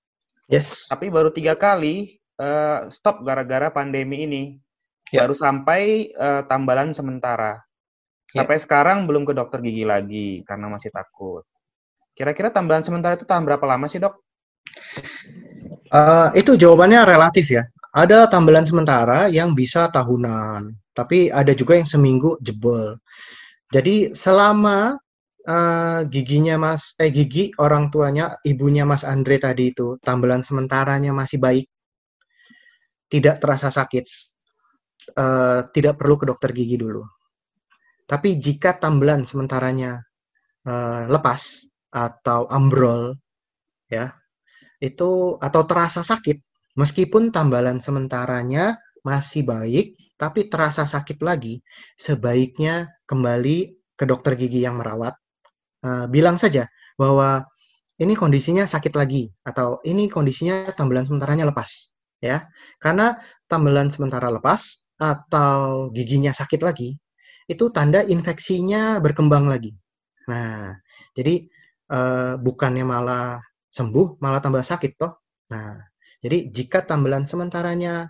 yes. 0.46 0.86
tapi 0.86 1.10
baru 1.10 1.34
tiga 1.34 1.58
kali 1.58 2.22
uh, 2.38 2.86
stop 2.94 3.26
gara-gara 3.26 3.74
pandemi 3.74 4.30
ini. 4.30 4.42
Yeah. 5.10 5.26
Baru 5.26 5.34
sampai 5.34 6.14
uh, 6.14 6.46
tambalan 6.46 6.94
sementara. 6.94 7.60
Yeah. 8.32 8.42
Sampai 8.42 8.56
sekarang 8.62 9.04
belum 9.04 9.28
ke 9.28 9.36
dokter 9.36 9.60
gigi 9.60 9.84
lagi 9.84 10.40
karena 10.48 10.72
masih 10.72 10.88
takut. 10.88 11.44
Kira-kira 12.14 12.54
tambalan 12.54 12.86
sementara 12.86 13.18
itu 13.18 13.26
tahan 13.26 13.42
berapa 13.42 13.66
lama 13.66 13.90
sih 13.90 13.98
dok? 13.98 14.14
Uh, 15.90 16.30
itu 16.38 16.54
jawabannya 16.54 17.04
relatif 17.04 17.50
ya. 17.50 17.66
Ada 17.94 18.26
tambalan 18.26 18.66
sementara 18.66 19.30
yang 19.30 19.54
bisa 19.54 19.86
tahunan, 19.86 20.74
tapi 20.90 21.30
ada 21.30 21.54
juga 21.54 21.78
yang 21.78 21.86
seminggu 21.86 22.38
jebol. 22.42 22.98
Jadi 23.70 24.10
selama 24.14 24.98
uh, 25.46 26.00
giginya 26.10 26.58
Mas 26.58 26.98
eh 26.98 27.14
gigi 27.14 27.54
orang 27.54 27.94
tuanya 27.94 28.34
ibunya 28.42 28.82
Mas 28.82 29.06
Andre 29.06 29.38
tadi 29.38 29.70
itu 29.70 29.94
tambalan 30.02 30.42
sementaranya 30.42 31.14
masih 31.14 31.38
baik, 31.38 31.66
tidak 33.06 33.38
terasa 33.38 33.70
sakit, 33.70 34.02
uh, 35.14 35.66
tidak 35.70 35.94
perlu 35.94 36.18
ke 36.18 36.26
dokter 36.26 36.50
gigi 36.50 36.74
dulu. 36.74 37.06
Tapi 38.04 38.36
jika 38.36 38.76
tambelan 38.76 39.24
sementaranya 39.24 40.04
uh, 40.68 41.08
lepas 41.08 41.64
atau 41.88 42.44
ambrol, 42.52 43.16
ya 43.88 44.12
itu 44.82 45.40
atau 45.40 45.62
terasa 45.64 46.04
sakit, 46.04 46.44
meskipun 46.76 47.32
tambalan 47.32 47.80
sementaranya 47.80 48.76
masih 49.00 49.48
baik, 49.48 49.96
tapi 50.20 50.52
terasa 50.52 50.84
sakit 50.84 51.20
lagi, 51.24 51.64
sebaiknya 51.96 52.92
kembali 53.08 53.72
ke 53.96 54.04
dokter 54.04 54.36
gigi 54.36 54.64
yang 54.64 54.76
merawat. 54.76 55.16
Uh, 55.84 56.08
bilang 56.08 56.40
saja 56.40 56.68
bahwa 56.96 57.44
ini 58.00 58.16
kondisinya 58.16 58.64
sakit 58.64 58.96
lagi 58.96 59.28
atau 59.44 59.78
ini 59.84 60.08
kondisinya 60.08 60.72
tambelan 60.72 61.04
sementaranya 61.06 61.48
lepas 61.48 61.94
ya. 62.18 62.48
Karena 62.80 63.16
tambelan 63.48 63.88
sementara 63.92 64.28
lepas 64.32 64.88
atau 64.98 65.88
giginya 65.92 66.32
sakit 66.32 66.60
lagi, 66.64 66.96
itu 67.44 67.68
tanda 67.68 68.00
infeksinya 68.04 68.98
berkembang 69.00 69.48
lagi. 69.48 69.72
Nah, 70.30 70.72
jadi 71.12 71.44
uh, 71.92 72.40
bukannya 72.40 72.84
malah 72.84 73.40
sembuh, 73.68 74.20
malah 74.22 74.40
tambah 74.40 74.64
sakit 74.64 74.92
toh. 74.96 75.12
Nah, 75.52 75.76
jadi 76.24 76.48
jika 76.48 76.86
tambelan 76.88 77.28
sementaranya 77.28 78.08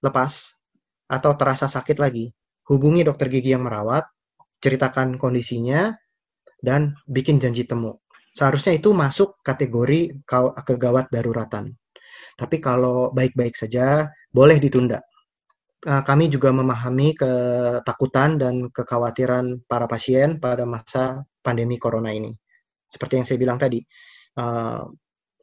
lepas 0.00 0.56
atau 1.04 1.36
terasa 1.36 1.68
sakit 1.68 2.00
lagi, 2.00 2.32
hubungi 2.72 3.04
dokter 3.04 3.28
gigi 3.28 3.52
yang 3.52 3.68
merawat, 3.68 4.08
ceritakan 4.62 5.20
kondisinya, 5.20 5.92
dan 6.62 6.96
bikin 7.04 7.36
janji 7.36 7.68
temu. 7.68 8.00
Seharusnya 8.32 8.72
itu 8.72 8.96
masuk 8.96 9.44
kategori 9.44 10.24
kegawat 10.64 11.12
daruratan. 11.12 11.76
Tapi 12.32 12.56
kalau 12.64 13.12
baik-baik 13.12 13.52
saja, 13.52 14.08
boleh 14.32 14.56
ditunda. 14.56 15.04
Kami 15.82 16.30
juga 16.30 16.54
memahami 16.54 17.10
ketakutan 17.18 18.38
dan 18.38 18.70
kekhawatiran 18.70 19.66
para 19.66 19.90
pasien 19.90 20.38
pada 20.38 20.62
masa 20.62 21.26
pandemi 21.42 21.74
corona 21.74 22.14
ini. 22.14 22.30
Seperti 22.86 23.18
yang 23.18 23.26
saya 23.26 23.38
bilang 23.42 23.58
tadi, 23.58 23.82
uh, 24.38 24.86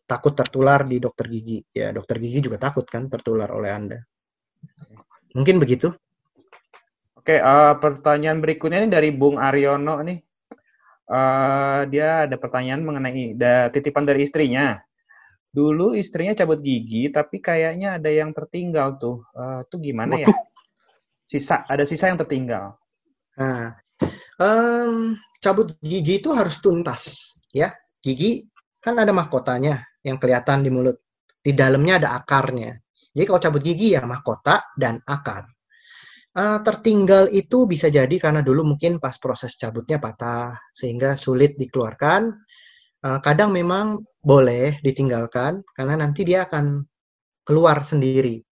takut 0.08 0.32
tertular 0.32 0.88
di 0.88 0.98
dokter 0.98 1.28
gigi. 1.28 1.60
Ya, 1.76 1.92
dokter 1.92 2.24
gigi 2.24 2.40
juga 2.40 2.56
takut 2.56 2.88
kan 2.88 3.12
tertular 3.12 3.52
oleh 3.52 3.70
Anda. 3.70 4.00
Mungkin 5.36 5.60
begitu. 5.60 5.92
Oke, 7.20 7.36
uh, 7.38 7.76
pertanyaan 7.78 8.40
berikutnya 8.40 8.88
ini 8.88 8.90
dari 8.90 9.10
Bung 9.12 9.38
Aryono 9.38 10.00
nih. 10.02 10.24
Uh, 11.10 11.84
dia 11.92 12.30
ada 12.30 12.38
pertanyaan 12.40 12.82
mengenai 12.86 13.36
da, 13.36 13.68
titipan 13.70 14.08
dari 14.08 14.24
istrinya. 14.24 14.80
Dulu 15.50 15.98
istrinya 15.98 16.38
cabut 16.38 16.62
gigi, 16.62 17.10
tapi 17.10 17.42
kayaknya 17.42 17.98
ada 17.98 18.10
yang 18.14 18.30
tertinggal 18.38 19.02
tuh. 19.02 19.26
Uh, 19.34 19.66
tuh 19.66 19.82
gimana 19.82 20.14
ya? 20.22 20.30
Sisa, 21.26 21.66
ada 21.66 21.86
sisa 21.90 22.10
yang 22.10 22.22
tertinggal. 22.22 22.78
Nah, 23.38 23.74
um, 24.38 25.18
cabut 25.42 25.74
gigi 25.82 26.22
itu 26.22 26.30
harus 26.34 26.62
tuntas, 26.62 27.34
ya. 27.50 27.74
Gigi 28.00 28.46
kan 28.78 28.96
ada 28.96 29.10
mahkotanya 29.12 29.82
yang 30.06 30.22
kelihatan 30.22 30.62
di 30.62 30.70
mulut. 30.70 30.98
Di 31.40 31.52
dalamnya 31.56 31.98
ada 31.98 32.10
akarnya. 32.20 32.78
Jadi 33.10 33.26
kalau 33.26 33.42
cabut 33.42 33.62
gigi 33.66 33.98
ya 33.98 34.06
mahkota 34.06 34.70
dan 34.78 35.02
akar. 35.02 35.50
Uh, 36.30 36.62
tertinggal 36.62 37.26
itu 37.34 37.66
bisa 37.66 37.90
jadi 37.90 38.16
karena 38.22 38.46
dulu 38.46 38.62
mungkin 38.62 39.02
pas 39.02 39.18
proses 39.18 39.58
cabutnya 39.58 39.98
patah 39.98 40.56
sehingga 40.70 41.18
sulit 41.18 41.58
dikeluarkan 41.58 42.46
uh, 43.04 43.20
kadang 43.24 43.52
memang 43.56 44.00
boleh 44.20 44.84
ditinggalkan 44.84 45.64
karena 45.72 45.96
nanti 45.96 46.28
dia 46.28 46.44
akan 46.44 46.84
keluar 47.48 47.82
sendiri. 47.82 48.44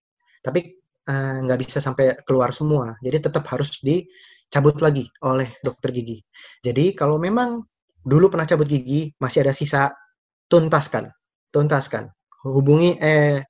Tapi 0.41 0.73
eh, 1.05 1.37
nggak 1.43 1.59
bisa 1.59 1.77
sampai 1.83 2.17
keluar 2.23 2.55
semua. 2.55 2.95
Jadi 3.03 3.29
tetap 3.29 3.45
harus 3.51 3.77
dicabut 3.83 4.79
lagi 4.81 5.05
oleh 5.21 5.53
dokter 5.61 5.91
gigi. 5.93 6.23
Jadi 6.63 6.95
kalau 6.95 7.19
memang 7.21 7.61
dulu 8.01 8.31
pernah 8.31 8.47
cabut 8.47 8.65
gigi, 8.65 9.11
masih 9.19 9.43
ada 9.43 9.53
sisa, 9.53 9.91
tuntaskan, 10.47 11.11
tuntaskan. 11.51 12.09
Hubungi 12.47 12.95
eh 12.97 13.43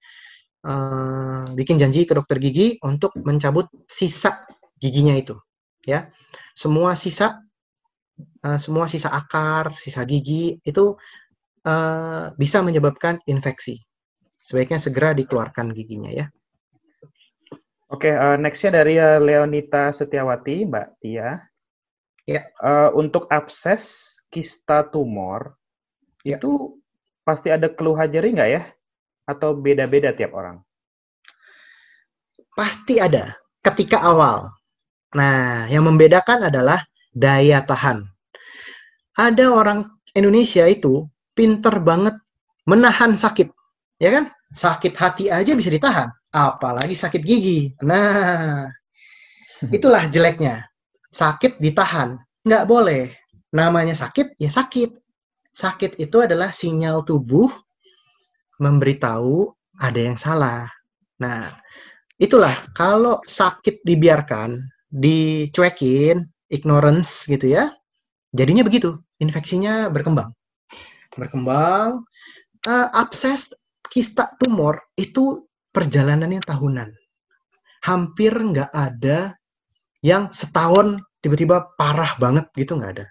uh, 0.65 1.53
bikin 1.53 1.77
janji 1.77 2.09
ke 2.09 2.17
dokter 2.17 2.41
gigi 2.41 2.81
untuk 2.81 3.13
mencabut 3.21 3.69
sisa 3.85 4.43
giginya 4.81 5.13
itu, 5.13 5.37
ya. 5.85 6.09
Semua 6.57 6.97
sisa 6.97 7.45
uh, 8.45 8.59
semua 8.59 8.89
sisa 8.89 9.13
akar, 9.13 9.73
sisa 9.77 10.03
gigi 10.03 10.57
itu 10.65 10.97
uh, 11.65 12.33
bisa 12.35 12.61
menyebabkan 12.65 13.21
infeksi. 13.29 13.81
Sebaiknya 14.41 14.79
segera 14.79 15.11
dikeluarkan 15.11 15.75
giginya 15.75 16.09
ya. 16.11 16.25
Oke, 17.87 18.11
uh, 18.11 18.35
nextnya 18.35 18.83
dari 18.83 18.99
uh, 18.99 19.15
Leonita 19.19 19.95
Setiawati, 19.95 20.67
Mbak 20.67 20.87
Tia. 20.99 21.39
Ya. 22.27 22.43
Uh, 22.59 22.91
untuk 22.99 23.31
abses 23.31 24.15
kista 24.27 24.83
tumor, 24.91 25.55
Ya. 26.27 26.35
itu 26.35 26.75
pasti 27.23 27.47
ada 27.47 27.71
keluhan 27.71 28.11
nyeri 28.11 28.35
nggak 28.35 28.49
ya? 28.51 28.61
Atau 29.23 29.55
beda-beda 29.55 30.11
tiap 30.11 30.35
orang? 30.35 30.59
Pasti 32.51 32.99
ada 32.99 33.35
ketika 33.63 34.03
awal. 34.03 34.51
Nah, 35.15 35.71
yang 35.71 35.87
membedakan 35.87 36.51
adalah 36.51 36.83
daya 37.17 37.65
tahan. 37.65 38.05
Ada 39.17 39.49
orang 39.49 39.89
Indonesia 40.13 40.69
itu 40.69 41.09
pinter 41.33 41.81
banget 41.81 42.13
menahan 42.69 43.17
sakit, 43.17 43.49
ya 43.97 44.09
kan? 44.13 44.25
Sakit 44.53 44.93
hati 44.93 45.25
aja 45.33 45.57
bisa 45.57 45.73
ditahan, 45.73 46.13
apalagi 46.29 46.93
sakit 46.93 47.21
gigi. 47.25 47.73
Nah, 47.81 48.69
itulah 49.73 50.05
jeleknya. 50.07 50.69
Sakit 51.09 51.57
ditahan, 51.57 52.15
nggak 52.45 52.63
boleh. 52.69 53.09
Namanya 53.51 53.97
sakit, 53.97 54.37
ya 54.37 54.53
sakit. 54.53 54.93
Sakit 55.49 55.97
itu 55.97 56.17
adalah 56.21 56.53
sinyal 56.53 57.01
tubuh 57.01 57.49
memberitahu 58.61 59.49
ada 59.81 59.97
yang 59.99 60.17
salah. 60.17 60.69
Nah, 61.17 61.49
itulah 62.21 62.53
kalau 62.77 63.21
sakit 63.25 63.81
dibiarkan, 63.81 64.61
dicuekin, 64.89 66.21
ignorance 66.47 67.27
gitu 67.27 67.51
ya, 67.51 67.71
jadinya 68.31 68.63
begitu. 68.63 68.99
Infeksinya 69.17 69.89
berkembang. 69.89 70.31
Berkembang, 71.17 72.05
uh, 72.67 72.87
abses 72.93 73.55
kista 73.87 74.29
tumor 74.37 74.77
itu 74.99 75.47
perjalanannya 75.73 76.41
tahunan. 76.43 76.89
Hampir 77.87 78.33
nggak 78.33 78.71
ada 78.73 79.33
yang 80.03 80.29
setahun 80.29 81.01
tiba-tiba 81.23 81.73
parah 81.75 82.13
banget 82.21 82.45
gitu 82.53 82.77
nggak 82.77 82.91
ada. 82.99 83.07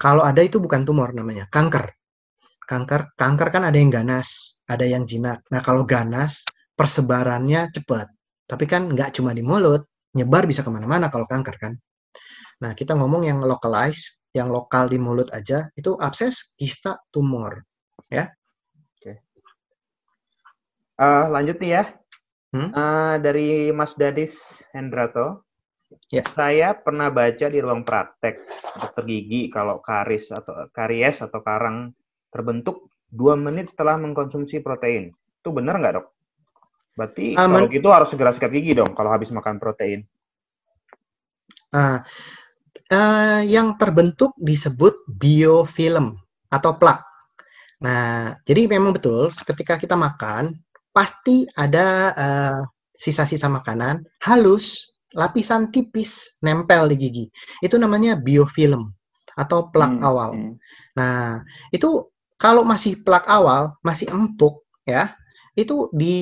Kalau 0.00 0.24
ada 0.24 0.40
itu 0.40 0.56
bukan 0.56 0.86
tumor 0.88 1.12
namanya, 1.12 1.44
kanker. 1.52 1.92
Kanker, 2.64 3.18
kanker 3.18 3.48
kan 3.50 3.62
ada 3.66 3.76
yang 3.76 3.90
ganas, 3.90 4.56
ada 4.64 4.86
yang 4.86 5.04
jinak. 5.04 5.42
Nah 5.50 5.60
kalau 5.60 5.82
ganas 5.82 6.46
persebarannya 6.78 7.68
cepat, 7.74 8.08
tapi 8.46 8.64
kan 8.64 8.88
nggak 8.88 9.18
cuma 9.18 9.34
di 9.34 9.42
mulut, 9.42 9.84
nyebar 10.16 10.46
bisa 10.46 10.62
ke 10.62 10.70
mana-mana 10.70 11.10
kalau 11.10 11.26
kanker 11.26 11.56
kan. 11.58 11.74
Nah 12.60 12.72
kita 12.76 12.92
ngomong 12.96 13.24
yang 13.24 13.40
localized, 13.40 14.20
yang 14.36 14.52
lokal 14.52 14.86
di 14.86 15.00
mulut 15.00 15.32
aja 15.32 15.68
itu 15.74 15.96
abses, 15.96 16.54
kista, 16.54 17.00
tumor, 17.10 17.64
ya. 18.06 18.28
Uh, 21.00 21.32
lanjut 21.32 21.56
nih 21.56 21.80
ya. 21.80 21.84
Hmm? 22.52 22.70
Uh, 22.76 23.16
dari 23.24 23.72
Mas 23.72 23.96
Dadis 23.96 24.36
Hendrato. 24.76 25.48
Ya. 26.12 26.22
Saya 26.22 26.76
pernah 26.76 27.10
baca 27.10 27.50
di 27.50 27.58
ruang 27.58 27.82
praktek 27.82 28.46
dokter 28.78 29.02
gigi 29.10 29.50
kalau 29.50 29.82
karis 29.82 30.30
atau 30.30 30.70
karies 30.70 31.18
atau 31.18 31.42
karang 31.42 31.90
terbentuk 32.30 32.86
dua 33.10 33.34
menit 33.34 33.74
setelah 33.74 33.98
mengkonsumsi 33.98 34.62
protein. 34.62 35.10
Itu 35.42 35.50
benar 35.50 35.82
nggak 35.82 35.94
dok? 35.98 36.06
Berarti 36.94 37.34
Aman. 37.34 37.66
kalau 37.66 37.68
gitu 37.74 37.88
harus 37.90 38.08
segera 38.12 38.30
sikat 38.30 38.54
gigi 38.54 38.78
dong 38.78 38.94
kalau 38.94 39.10
habis 39.10 39.34
makan 39.34 39.58
protein. 39.58 40.06
Nah, 41.74 42.06
eh, 42.90 43.42
yang 43.48 43.76
terbentuk 43.80 44.32
disebut 44.40 44.94
biofilm 45.08 46.16
atau 46.50 46.72
plak. 46.80 47.00
Nah, 47.84 48.36
jadi 48.44 48.68
memang 48.68 48.92
betul 48.96 49.32
ketika 49.32 49.80
kita 49.80 49.96
makan 49.96 50.52
pasti 50.92 51.48
ada 51.56 51.88
eh, 52.16 52.58
sisa-sisa 52.94 53.48
makanan 53.48 54.04
halus, 54.26 54.92
lapisan 55.16 55.72
tipis 55.72 56.36
nempel 56.44 56.90
di 56.92 56.96
gigi. 57.00 57.26
Itu 57.64 57.76
namanya 57.80 58.16
biofilm 58.20 58.84
atau 59.38 59.72
plak 59.72 59.96
Hmm, 59.96 60.04
awal. 60.04 60.32
hmm. 60.32 60.52
Nah, 60.98 61.40
itu 61.72 62.10
kalau 62.40 62.62
masih 62.66 63.00
plak 63.04 63.24
awal, 63.30 63.76
masih 63.84 64.10
empuk 64.12 64.64
ya, 64.84 65.14
itu 65.56 65.88
di 65.94 66.16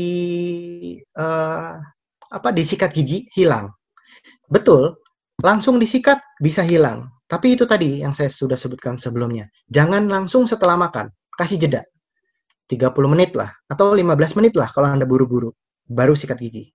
eh, 1.18 1.72
apa 2.28 2.48
disikat 2.52 2.90
gigi 2.92 3.26
hilang. 3.36 3.72
Betul, 4.50 4.98
langsung 5.42 5.78
disikat 5.78 6.18
bisa 6.42 6.66
hilang. 6.66 7.06
Tapi 7.28 7.54
itu 7.54 7.68
tadi 7.68 8.00
yang 8.00 8.16
saya 8.16 8.32
sudah 8.32 8.56
sebutkan 8.56 8.96
sebelumnya. 8.96 9.46
Jangan 9.68 10.08
langsung 10.08 10.48
setelah 10.48 10.80
makan, 10.80 11.12
kasih 11.36 11.60
jeda. 11.60 11.84
30 12.68 12.92
menit 13.08 13.32
lah 13.32 13.48
atau 13.64 13.96
15 13.96 14.36
menit 14.36 14.52
lah 14.52 14.68
kalau 14.68 14.92
Anda 14.92 15.08
buru-buru 15.08 15.48
baru 15.88 16.12
sikat 16.12 16.36
gigi. 16.36 16.68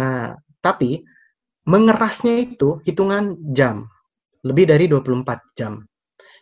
Nah, 0.00 0.32
tapi 0.64 1.04
mengerasnya 1.68 2.40
itu 2.40 2.80
hitungan 2.88 3.36
jam. 3.52 3.84
Lebih 4.42 4.72
dari 4.72 4.88
24 4.88 5.52
jam. 5.52 5.84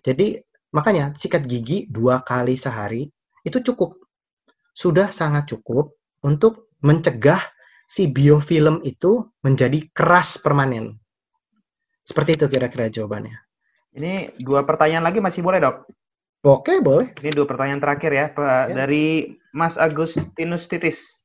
Jadi 0.01 0.38
makanya 0.72 1.12
sikat 1.18 1.45
gigi 1.45 1.91
dua 1.91 2.22
kali 2.22 2.55
sehari 2.55 3.11
itu 3.43 3.59
cukup. 3.61 3.99
Sudah 4.72 5.11
sangat 5.11 5.51
cukup 5.51 5.99
untuk 6.24 6.72
mencegah 6.80 7.43
si 7.84 8.09
biofilm 8.09 8.80
itu 8.86 9.28
menjadi 9.43 9.82
keras 9.93 10.38
permanen. 10.38 10.99
Seperti 12.11 12.34
itu 12.34 12.50
kira-kira 12.50 12.90
jawabannya. 12.90 13.38
Ini 13.94 14.34
dua 14.42 14.66
pertanyaan 14.66 15.06
lagi 15.06 15.22
masih 15.22 15.46
boleh 15.46 15.62
dok? 15.62 15.86
Oke, 16.42 16.82
boleh. 16.82 17.14
Ini 17.22 17.30
dua 17.30 17.46
pertanyaan 17.46 17.78
terakhir 17.78 18.11
ya, 18.11 18.26
Pak. 18.34 18.74
Ya. 18.74 18.74
dari 18.82 19.38
Mas 19.54 19.78
Agustinus 19.78 20.66
Titis. 20.66 21.22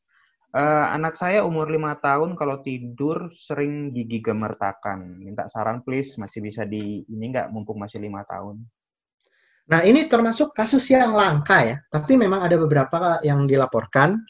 Eh, 0.53 0.85
anak 0.93 1.17
saya 1.17 1.41
umur 1.41 1.67
lima 1.73 1.97
tahun 1.97 2.37
kalau 2.37 2.61
tidur 2.61 3.33
sering 3.33 3.89
gigi 3.97 4.21
gemertakan. 4.21 5.17
Minta 5.25 5.49
saran 5.49 5.81
please, 5.81 6.21
masih 6.21 6.45
bisa 6.45 6.69
di 6.69 7.01
ini 7.09 7.33
nggak 7.33 7.49
mumpung 7.49 7.81
masih 7.81 7.97
lima 7.97 8.21
tahun. 8.23 8.61
Nah, 9.65 9.81
ini 9.81 10.05
termasuk 10.05 10.53
kasus 10.53 10.85
yang 10.93 11.17
langka 11.17 11.65
ya. 11.65 11.75
Tapi 11.89 12.21
memang 12.21 12.45
ada 12.45 12.61
beberapa 12.61 13.17
yang 13.25 13.49
dilaporkan 13.49 14.21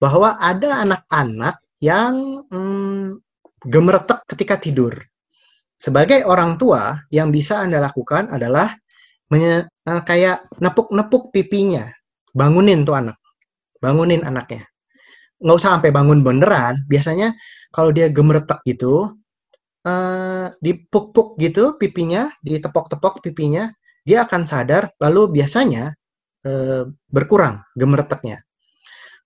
bahwa 0.00 0.40
ada 0.40 0.80
anak-anak 0.80 1.60
yang 1.84 2.42
hmm, 2.48 3.20
gemeretek 3.68 4.24
ketika 4.24 4.56
tidur. 4.56 4.96
Sebagai 5.78 6.26
orang 6.26 6.58
tua, 6.58 6.98
yang 7.14 7.30
bisa 7.30 7.62
Anda 7.62 7.78
lakukan 7.78 8.34
adalah 8.34 8.74
menye- 9.30 9.70
eh, 9.86 10.02
kayak 10.02 10.50
nepuk-nepuk 10.58 11.30
pipinya. 11.30 11.86
Bangunin 12.34 12.82
tuh 12.82 12.98
anak. 12.98 13.16
Bangunin 13.78 14.26
anaknya. 14.26 14.66
Nggak 15.38 15.56
usah 15.58 15.70
sampai 15.78 15.90
bangun 15.94 16.20
beneran. 16.26 16.82
Biasanya 16.90 17.30
kalau 17.70 17.90
dia 17.94 18.10
gemeretek 18.10 18.60
gitu, 18.66 19.14
eh, 19.86 20.48
dipuk-puk 20.64 21.38
gitu 21.38 21.78
pipinya, 21.80 22.30
ditepok-tepok 22.42 23.22
pipinya, 23.24 23.70
dia 24.06 24.26
akan 24.26 24.42
sadar 24.50 24.90
lalu 25.02 25.40
biasanya 25.42 25.94
eh, 26.46 26.84
berkurang 27.10 27.62
gemereteknya. 27.78 28.42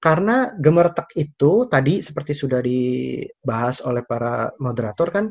Karena 0.03 0.51
gemeretek 0.59 1.09
itu 1.17 1.69
tadi 1.71 2.03
seperti 2.03 2.33
sudah 2.35 2.61
dibahas 2.65 3.85
oleh 3.87 4.03
para 4.03 4.51
moderator 4.59 5.09
kan 5.15 5.27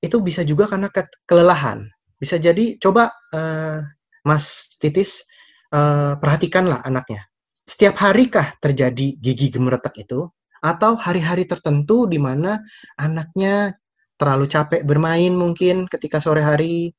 itu 0.00 0.16
bisa 0.24 0.42
juga 0.44 0.64
karena 0.70 0.88
ke- 0.92 1.12
kelelahan. 1.28 1.84
Bisa 2.20 2.36
jadi 2.40 2.76
coba 2.80 3.12
eh, 3.32 3.80
Mas 4.28 4.76
Titis 4.80 5.24
eh, 5.72 6.12
perhatikanlah 6.20 6.84
anaknya. 6.84 7.24
Setiap 7.64 7.96
harikah 8.02 8.56
terjadi 8.58 9.14
gigi 9.20 9.48
gemeretek 9.52 10.04
itu 10.08 10.26
atau 10.60 10.92
hari-hari 10.98 11.48
tertentu 11.48 12.04
di 12.10 12.18
mana 12.20 12.60
anaknya 13.00 13.72
terlalu 14.20 14.44
capek 14.50 14.84
bermain 14.84 15.32
mungkin 15.32 15.88
ketika 15.88 16.20
sore 16.20 16.44
hari 16.44 16.92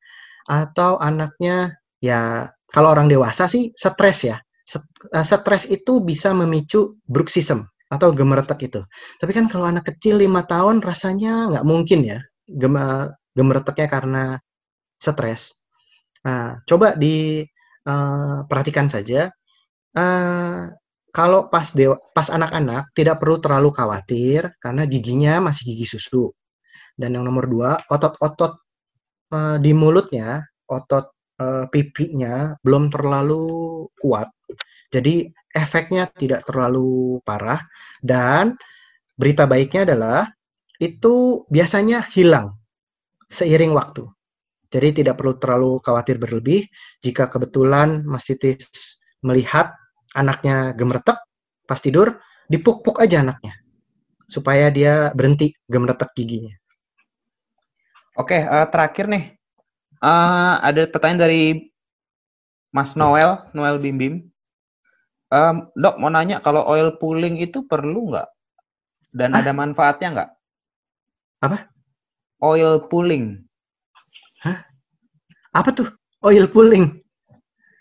atau 0.50 0.98
anaknya 0.98 1.78
ya 2.02 2.50
kalau 2.74 2.90
orang 2.96 3.06
dewasa 3.12 3.46
sih 3.52 3.70
stres 3.78 4.26
ya. 4.26 4.38
Eh, 5.14 5.26
Stres 5.26 5.68
itu 5.68 6.00
bisa 6.06 6.32
memicu 6.32 6.96
bruxism 7.04 7.66
atau 7.92 8.10
gemeretek 8.16 8.60
itu. 8.72 8.82
Tapi 9.20 9.32
kan 9.36 9.46
kalau 9.52 9.68
anak 9.68 9.84
kecil 9.92 10.22
lima 10.24 10.48
tahun 10.48 10.80
rasanya 10.80 11.52
nggak 11.52 11.66
mungkin 11.68 12.00
ya 12.08 12.20
gem- 12.56 13.12
gemereteknya 13.36 13.88
karena 13.88 14.24
stres. 15.00 15.58
Nah, 16.22 16.62
coba 16.68 16.94
diperhatikan 16.94 18.88
saja. 18.92 19.32
Eh, 19.92 20.62
kalau 21.12 21.52
pas 21.52 21.68
dewa, 21.76 22.00
pas 22.16 22.28
anak-anak 22.32 22.96
tidak 22.96 23.20
perlu 23.20 23.44
terlalu 23.44 23.70
khawatir 23.76 24.48
karena 24.64 24.88
giginya 24.88 25.44
masih 25.44 25.76
gigi 25.76 25.98
susu. 25.98 26.32
Dan 26.96 27.18
yang 27.20 27.26
nomor 27.28 27.50
dua, 27.50 27.72
otot-otot 27.90 28.62
eh, 29.34 29.58
di 29.60 29.72
mulutnya, 29.76 30.46
otot 30.70 31.12
eh, 31.42 31.66
pipinya 31.72 32.56
belum 32.64 32.88
terlalu 32.94 33.44
kuat. 34.00 34.30
Jadi 34.92 35.28
efeknya 35.56 36.08
tidak 36.12 36.48
terlalu 36.48 37.20
parah. 37.24 37.60
Dan 38.04 38.56
berita 39.16 39.48
baiknya 39.48 39.88
adalah 39.88 40.28
itu 40.82 41.46
biasanya 41.46 42.02
hilang 42.10 42.58
seiring 43.30 43.72
waktu. 43.78 44.10
Jadi 44.74 45.04
tidak 45.04 45.22
perlu 45.22 45.38
terlalu 45.38 45.78
khawatir 45.86 46.18
berlebih 46.18 46.66
jika 47.06 47.30
kebetulan 47.30 48.02
Mas 48.08 48.26
Titis 48.26 48.98
melihat 49.22 49.78
anaknya 50.18 50.74
gemeretek 50.74 51.22
pas 51.70 51.78
tidur, 51.80 52.18
dipuk-puk 52.50 53.00
aja 53.00 53.22
anaknya. 53.22 53.56
supaya 54.32 54.72
dia 54.72 55.12
berhenti 55.12 55.52
gemeretak 55.68 56.16
giginya. 56.16 56.56
Oke, 58.16 58.40
eh, 58.40 58.68
terakhir 58.72 59.12
nih. 59.12 59.36
Eh, 60.00 60.54
ada 60.64 60.88
pertanyaan 60.88 61.28
dari 61.28 61.68
Mas 62.72 62.96
Noel, 62.96 63.44
Noel 63.52 63.76
Bim 63.84 64.00
Bim. 64.00 64.16
Em, 65.28 65.68
dok, 65.76 66.00
mau 66.00 66.08
nanya 66.08 66.40
kalau 66.40 66.64
oil 66.64 66.96
pulling 66.96 67.44
itu 67.44 67.68
perlu 67.68 68.16
nggak? 68.16 68.30
Dan 69.12 69.36
Ah? 69.36 69.44
ada 69.44 69.52
manfaatnya 69.52 70.08
nggak? 70.16 70.30
Apa? 71.42 71.68
Oil 72.42 72.86
pulling. 72.90 73.42
Apa 75.52 75.70
tuh? 75.74 75.90
Oil 76.24 76.46
pulling. 76.48 77.02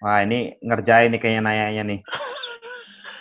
Wah, 0.00 0.24
ini 0.24 0.56
ngerjain 0.64 1.12
nih 1.12 1.20
kayaknya 1.20 1.42
nanyanya 1.44 1.82
nih. 1.84 2.00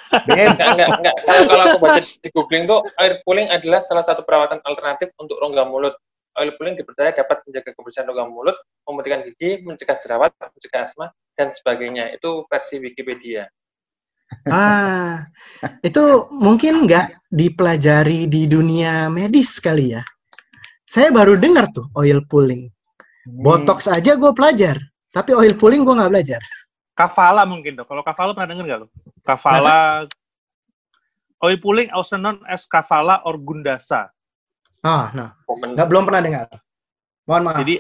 Enggak, 0.10 0.74
enggak, 0.74 0.90
enggak. 0.90 1.16
Kalau, 1.22 1.44
kalau 1.46 1.64
aku 1.70 1.78
baca 1.86 2.02
di 2.02 2.30
googling 2.34 2.66
tuh, 2.66 2.82
air 2.98 3.22
pulling 3.22 3.46
adalah 3.46 3.78
salah 3.78 4.02
satu 4.02 4.26
perawatan 4.26 4.58
alternatif 4.66 5.14
untuk 5.22 5.38
rongga 5.38 5.70
mulut. 5.70 5.94
Oil 6.34 6.50
pulling 6.58 6.74
dipercaya 6.82 7.14
dapat 7.14 7.46
menjaga 7.46 7.78
kebersihan 7.78 8.10
rongga 8.10 8.26
mulut, 8.26 8.58
memutihkan 8.90 9.22
gigi, 9.30 9.62
mencegah 9.62 10.02
jerawat, 10.02 10.34
mencegah 10.42 10.82
asma, 10.90 11.14
dan 11.38 11.54
sebagainya. 11.54 12.10
Itu 12.18 12.50
versi 12.50 12.82
Wikipedia. 12.82 13.46
Ah, 14.50 15.30
itu 15.86 16.30
mungkin 16.34 16.90
nggak 16.90 17.30
dipelajari 17.30 18.26
di 18.26 18.50
dunia 18.50 19.14
medis 19.14 19.62
kali 19.62 19.94
ya. 19.94 20.02
Saya 20.90 21.14
baru 21.14 21.38
dengar 21.38 21.70
tuh 21.70 21.86
oil 21.94 22.18
pulling. 22.26 22.66
Botox 23.30 23.86
aja 23.86 24.18
gue 24.18 24.32
pelajar, 24.34 24.82
tapi 25.14 25.38
oil 25.38 25.54
pulling 25.54 25.86
gue 25.86 25.94
nggak 25.94 26.10
belajar. 26.10 26.42
Kafala 26.98 27.46
mungkin 27.46 27.78
dok. 27.78 27.86
Kalau 27.86 28.02
kafala 28.02 28.34
pernah 28.34 28.50
denger 28.50 28.66
nggak 28.66 28.80
lo? 28.82 28.88
Kafala 29.22 30.10
oil 31.46 31.58
pulling 31.62 31.94
also 31.94 32.18
known 32.18 32.42
as 32.50 32.66
kafala 32.66 33.22
or 33.22 33.38
gundasa. 33.38 34.10
Ah, 34.82 35.14
nah, 35.14 35.38
Komen- 35.46 35.78
nggak 35.78 35.88
belum 35.94 36.10
pernah 36.10 36.22
dengar. 36.26 36.48
Mohon 37.30 37.44
maaf. 37.46 37.58
Jadi 37.62 37.76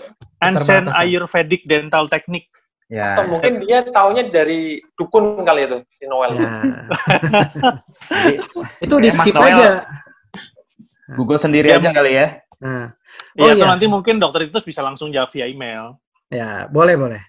ancient. 0.45 0.87
Ayurvedic 0.93 1.65
dental 1.65 2.05
technique. 2.13 2.53
Ya, 2.89 3.17
Atau 3.17 3.25
mungkin 3.29 3.65
dia 3.65 3.85
taunya 3.89 4.25
dari 4.29 4.81
dukun 4.97 5.41
kali 5.45 5.65
itu, 5.65 5.77
si 5.93 6.05
Noel. 6.09 6.37
Ya, 6.37 6.49
jadi 8.09 8.33
itu 8.81 8.95
di 9.01 9.09
skip 9.13 9.33
aja. 9.37 9.85
Google 11.17 11.41
sendiri 11.41 11.73
Ya, 11.73 11.81
aja 11.81 11.89
kali 11.89 12.13
ya. 12.13 12.41
Nah, 12.59 12.91
Iya, 13.39 13.51
Oh, 13.51 13.55
iya. 13.55 13.65
nanti 13.71 13.85
mungkin 13.87 14.19
dokter 14.19 14.47
itu 14.51 14.59
bisa 14.63 14.83
langsung 14.83 15.09
jawab 15.15 15.31
via 15.31 15.47
email. 15.47 15.95
ya 16.29 16.69
boleh 16.69 16.95
boleh. 16.99 17.21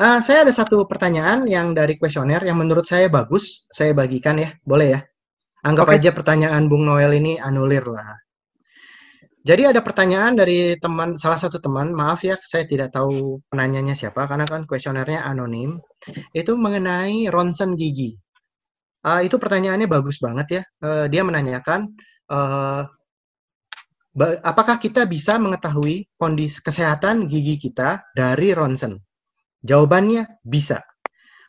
Ah, 0.00 0.18
saya 0.24 0.42
ada 0.46 0.50
satu 0.54 0.86
pertanyaan 0.88 1.46
yang 1.46 1.70
dari 1.76 1.94
kuesioner 2.00 2.42
yang 2.42 2.56
menurut 2.58 2.86
saya 2.88 3.06
bagus. 3.12 3.66
Saya 3.70 3.92
bagikan 3.94 4.38
ya, 4.40 4.54
boleh 4.66 4.88
ya? 4.98 5.00
Anggap 5.66 5.86
Oke. 5.90 5.96
aja 6.00 6.10
pertanyaan 6.14 6.66
Bung 6.70 6.86
Noel 6.86 7.12
ini 7.18 7.36
anulir 7.38 7.84
lah. 7.86 8.14
Jadi 9.46 9.64
ada 9.64 9.80
pertanyaan 9.80 10.36
dari 10.36 10.76
teman, 10.76 11.16
salah 11.16 11.38
satu 11.40 11.56
teman, 11.62 11.94
maaf 11.94 12.20
ya, 12.26 12.36
saya 12.42 12.68
tidak 12.68 12.92
tahu 12.92 13.40
penanyanya 13.48 13.94
siapa 13.96 14.26
karena 14.28 14.44
kan 14.44 14.66
kuesionernya 14.68 15.24
anonim. 15.24 15.78
Itu 16.34 16.58
mengenai 16.58 17.30
ronsen 17.32 17.74
gigi. 17.78 18.14
Ah, 19.06 19.22
itu 19.24 19.38
pertanyaannya 19.38 19.86
bagus 19.88 20.18
banget 20.20 20.46
ya. 20.50 20.62
Eh, 20.84 21.06
dia 21.12 21.22
menanyakan, 21.24 21.80
ba- 22.28 22.88
apakah 24.24 24.82
kita 24.82 25.06
bisa 25.06 25.38
mengetahui 25.38 26.10
kondisi 26.18 26.58
kesehatan 26.58 27.30
gigi 27.30 27.60
kita 27.60 28.02
dari 28.16 28.50
ronsen? 28.50 28.98
Jawabannya 29.62 30.42
bisa. 30.42 30.82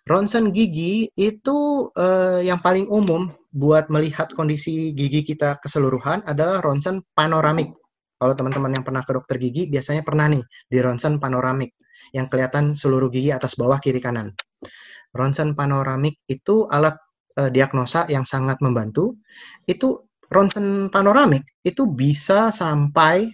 Ronsen 0.06 0.50
gigi 0.50 1.06
itu 1.14 1.58
eh, 1.94 2.46
yang 2.46 2.62
paling 2.62 2.90
umum 2.90 3.30
buat 3.50 3.90
melihat 3.94 4.34
kondisi 4.34 4.94
gigi 4.94 5.22
kita 5.26 5.62
keseluruhan 5.62 6.26
adalah 6.26 6.62
ronsen 6.62 7.06
panoramik. 7.14 7.74
Kalau 8.20 8.34
teman-teman 8.36 8.76
yang 8.76 8.86
pernah 8.86 9.06
ke 9.06 9.12
dokter 9.14 9.38
gigi 9.38 9.70
biasanya 9.70 10.02
pernah 10.02 10.28
nih 10.28 10.44
di 10.68 10.78
ronsen 10.82 11.22
panoramik 11.22 11.78
yang 12.12 12.26
kelihatan 12.26 12.74
seluruh 12.74 13.14
gigi 13.14 13.30
atas 13.30 13.54
bawah 13.54 13.78
kiri 13.78 14.02
kanan. 14.02 14.34
Ronsen 15.14 15.54
panoramik 15.54 16.26
itu 16.26 16.66
alat 16.66 16.98
eh, 17.38 17.54
diagnosa 17.54 18.10
yang 18.10 18.26
sangat 18.26 18.58
membantu. 18.66 19.22
Itu 19.66 20.09
ronsen 20.30 20.88
panoramik 20.94 21.44
itu 21.66 21.90
bisa 21.90 22.54
sampai 22.54 23.28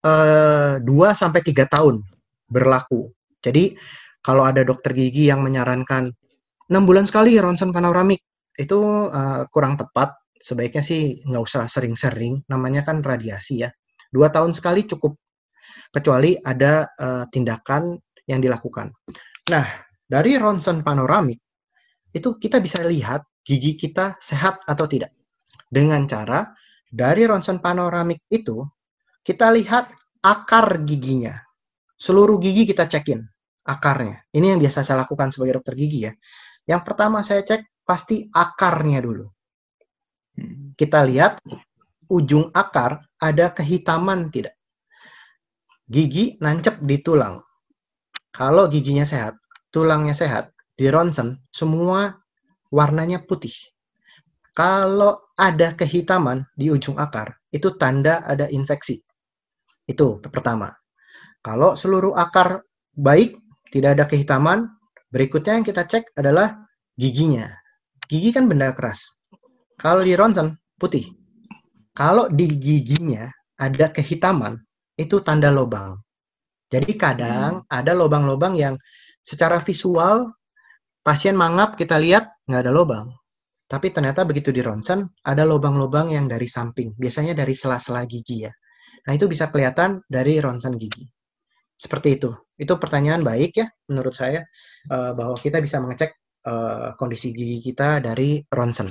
eh, 0.00 0.74
2 0.78 0.86
sampai 1.12 1.40
3 1.42 1.66
tahun 1.66 2.00
berlaku. 2.46 3.10
Jadi 3.42 3.74
kalau 4.24 4.46
ada 4.46 4.64
dokter 4.64 4.96
gigi 4.96 5.28
yang 5.28 5.44
menyarankan 5.44 6.08
6 6.70 6.88
bulan 6.88 7.04
sekali 7.04 7.36
ronsen 7.36 7.74
panoramik 7.74 8.22
itu 8.54 9.10
eh, 9.10 9.42
kurang 9.50 9.74
tepat. 9.76 10.14
Sebaiknya 10.44 10.84
sih 10.84 11.24
nggak 11.24 11.42
usah 11.42 11.64
sering-sering. 11.66 12.46
Namanya 12.48 12.86
kan 12.86 13.02
radiasi 13.02 13.64
ya. 13.66 13.70
Dua 14.08 14.30
tahun 14.30 14.54
sekali 14.54 14.86
cukup. 14.86 15.18
Kecuali 15.90 16.38
ada 16.38 16.88
eh, 16.94 17.24
tindakan 17.28 17.98
yang 18.30 18.40
dilakukan. 18.40 18.88
Nah, 19.50 19.66
dari 20.04 20.40
ronsen 20.40 20.80
panoramik 20.80 21.40
itu 22.14 22.38
kita 22.38 22.62
bisa 22.62 22.80
lihat 22.86 23.26
gigi 23.44 23.76
kita 23.76 24.16
sehat 24.22 24.62
atau 24.64 24.86
tidak. 24.86 25.12
Dengan 25.74 26.06
cara 26.06 26.54
dari 26.86 27.26
ronsen 27.26 27.58
panoramik 27.58 28.30
itu 28.30 28.62
kita 29.26 29.50
lihat 29.50 29.90
akar 30.22 30.86
giginya. 30.86 31.34
Seluruh 31.98 32.38
gigi 32.38 32.62
kita 32.62 32.86
cekin 32.86 33.18
akarnya. 33.66 34.22
Ini 34.30 34.54
yang 34.54 34.60
biasa 34.62 34.86
saya 34.86 35.02
lakukan 35.02 35.34
sebagai 35.34 35.58
dokter 35.58 35.74
gigi 35.74 36.06
ya. 36.06 36.12
Yang 36.70 36.82
pertama 36.86 37.26
saya 37.26 37.42
cek 37.42 37.82
pasti 37.82 38.30
akarnya 38.30 39.02
dulu. 39.02 39.26
Kita 40.78 41.02
lihat 41.02 41.42
ujung 42.06 42.54
akar 42.54 43.02
ada 43.18 43.50
kehitaman 43.50 44.30
tidak. 44.30 44.54
Gigi 45.90 46.38
nancep 46.38 46.78
di 46.86 47.02
tulang. 47.02 47.42
Kalau 48.30 48.66
giginya 48.66 49.06
sehat, 49.06 49.38
tulangnya 49.70 50.14
sehat, 50.14 50.50
di 50.74 50.90
ronsen 50.90 51.38
semua 51.54 52.18
warnanya 52.70 53.22
putih. 53.22 53.54
Kalau 54.54 55.23
ada 55.34 55.74
kehitaman 55.74 56.46
di 56.54 56.70
ujung 56.70 56.98
akar, 56.98 57.34
itu 57.50 57.74
tanda 57.74 58.22
ada 58.22 58.46
infeksi. 58.50 59.02
Itu 59.84 60.22
pertama. 60.22 60.70
Kalau 61.44 61.76
seluruh 61.76 62.16
akar 62.16 62.64
baik, 62.94 63.36
tidak 63.68 64.00
ada 64.00 64.04
kehitaman, 64.06 64.70
berikutnya 65.10 65.60
yang 65.60 65.66
kita 65.66 65.84
cek 65.84 66.14
adalah 66.16 66.64
giginya. 66.96 67.50
Gigi 68.06 68.30
kan 68.30 68.46
benda 68.46 68.72
keras. 68.72 69.20
Kalau 69.76 70.06
di 70.06 70.14
ronsen, 70.14 70.54
putih. 70.78 71.04
Kalau 71.94 72.30
di 72.30 72.48
giginya 72.54 73.28
ada 73.58 73.90
kehitaman, 73.90 74.56
itu 74.94 75.20
tanda 75.20 75.50
lobang. 75.50 75.98
Jadi 76.70 76.94
kadang 76.94 77.62
ada 77.70 77.92
lobang-lobang 77.92 78.54
yang 78.58 78.74
secara 79.22 79.62
visual 79.62 80.32
pasien 81.04 81.36
mangap 81.36 81.78
kita 81.78 82.00
lihat 82.00 82.30
nggak 82.48 82.62
ada 82.66 82.72
lobang. 82.72 83.06
Tapi 83.74 83.90
ternyata 83.90 84.22
begitu 84.22 84.54
di 84.54 84.62
ronsen 84.62 85.02
ada 85.26 85.42
lobang-lobang 85.42 86.14
yang 86.14 86.30
dari 86.30 86.46
samping, 86.46 86.94
biasanya 86.94 87.34
dari 87.34 87.58
sela-sela 87.58 88.06
gigi 88.06 88.46
ya. 88.46 88.52
Nah 89.02 89.12
itu 89.18 89.26
bisa 89.26 89.50
kelihatan 89.50 89.98
dari 90.06 90.38
ronsen 90.38 90.78
gigi. 90.78 91.02
Seperti 91.74 92.14
itu. 92.14 92.30
Itu 92.54 92.78
pertanyaan 92.78 93.26
baik 93.26 93.58
ya 93.58 93.66
menurut 93.90 94.14
saya 94.14 94.46
eh, 94.86 95.12
bahwa 95.18 95.34
kita 95.34 95.58
bisa 95.58 95.82
mengecek 95.82 96.14
eh, 96.46 96.94
kondisi 96.94 97.34
gigi 97.34 97.58
kita 97.58 97.98
dari 97.98 98.38
ronsen. 98.46 98.86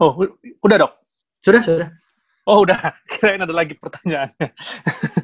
Oh, 0.00 0.16
udah 0.64 0.76
dok. 0.80 0.92
Sudah, 1.44 1.60
sudah. 1.60 1.88
Oh 2.48 2.64
udah, 2.64 2.80
kirain 3.12 3.44
ada 3.44 3.52
lagi 3.52 3.76
pertanyaannya. 3.76 4.48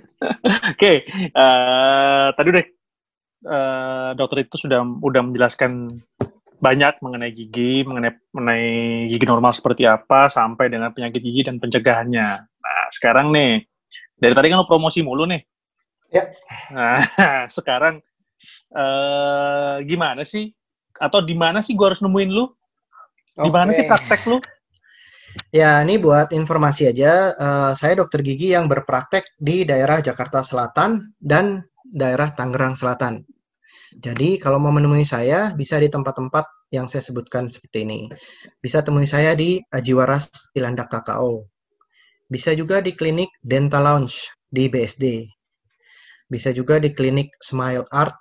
Oke, 0.76 0.92
eh, 1.08 2.28
tadi 2.36 2.48
udah 2.52 2.64
eh, 3.44 4.10
dokter 4.16 4.44
itu 4.44 4.56
sudah 4.68 4.84
udah 4.84 5.22
menjelaskan 5.24 6.02
banyak 6.60 7.00
mengenai 7.00 7.32
gigi, 7.32 7.82
mengenai 7.88 8.12
mengenai 8.36 8.68
gigi 9.08 9.24
normal 9.24 9.56
seperti 9.56 9.88
apa, 9.88 10.28
sampai 10.28 10.68
dengan 10.68 10.92
penyakit 10.92 11.24
gigi 11.24 11.48
dan 11.48 11.56
pencegahannya. 11.56 12.28
Nah, 12.44 12.84
sekarang 12.92 13.32
nih, 13.32 13.64
dari 14.20 14.36
tadi 14.36 14.52
kan 14.52 14.60
lo 14.60 14.68
promosi 14.68 15.00
mulu 15.00 15.24
nih. 15.24 15.40
Ya. 16.12 16.28
Nah, 16.70 17.00
sekarang 17.56 18.04
eh, 18.76 19.74
gimana 19.88 20.22
sih? 20.22 20.52
Atau 21.00 21.24
di 21.24 21.32
mana 21.32 21.64
sih 21.64 21.72
gua 21.72 21.90
harus 21.90 22.04
nemuin 22.04 22.30
lu? 22.30 22.44
Di 23.40 23.48
mana 23.48 23.72
sih 23.72 23.88
praktek 23.88 24.28
lu? 24.28 24.36
Ya, 25.54 25.78
ini 25.80 25.96
buat 25.96 26.34
informasi 26.34 26.90
aja, 26.90 27.32
eh, 27.32 27.72
saya 27.72 27.96
dokter 27.96 28.20
gigi 28.20 28.52
yang 28.52 28.68
berpraktek 28.68 29.24
di 29.40 29.64
daerah 29.64 30.02
Jakarta 30.04 30.44
Selatan 30.44 31.16
dan 31.16 31.64
daerah 31.88 32.34
Tangerang 32.34 32.76
Selatan. 32.76 33.24
Jadi, 33.98 34.38
kalau 34.38 34.62
mau 34.62 34.70
menemui 34.70 35.02
saya, 35.02 35.50
bisa 35.56 35.74
di 35.82 35.90
tempat-tempat 35.90 36.46
yang 36.70 36.86
saya 36.86 37.02
sebutkan 37.02 37.50
seperti 37.50 37.82
ini. 37.82 38.06
Bisa 38.62 38.86
temui 38.86 39.10
saya 39.10 39.34
di 39.34 39.58
Ajiwaras 39.58 40.54
Ilandak 40.54 40.94
KKO. 40.94 41.50
Bisa 42.30 42.54
juga 42.54 42.78
di 42.78 42.94
klinik 42.94 43.34
Dental 43.42 43.82
Lounge 43.82 44.30
di 44.46 44.70
BSD. 44.70 45.26
Bisa 46.30 46.54
juga 46.54 46.78
di 46.78 46.94
klinik 46.94 47.34
Smile 47.42 47.90
Art 47.90 48.14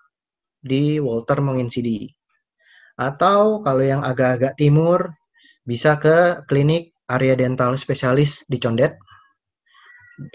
di 0.58 0.98
Walter 0.98 1.46
Monginsidi. 1.46 2.10
Atau 2.98 3.62
kalau 3.62 3.86
yang 3.86 4.02
agak-agak 4.02 4.58
timur, 4.58 5.14
bisa 5.62 6.02
ke 6.02 6.42
klinik 6.50 6.90
area 7.06 7.38
dental 7.38 7.78
spesialis 7.78 8.50
di 8.50 8.58
Condet. 8.58 8.98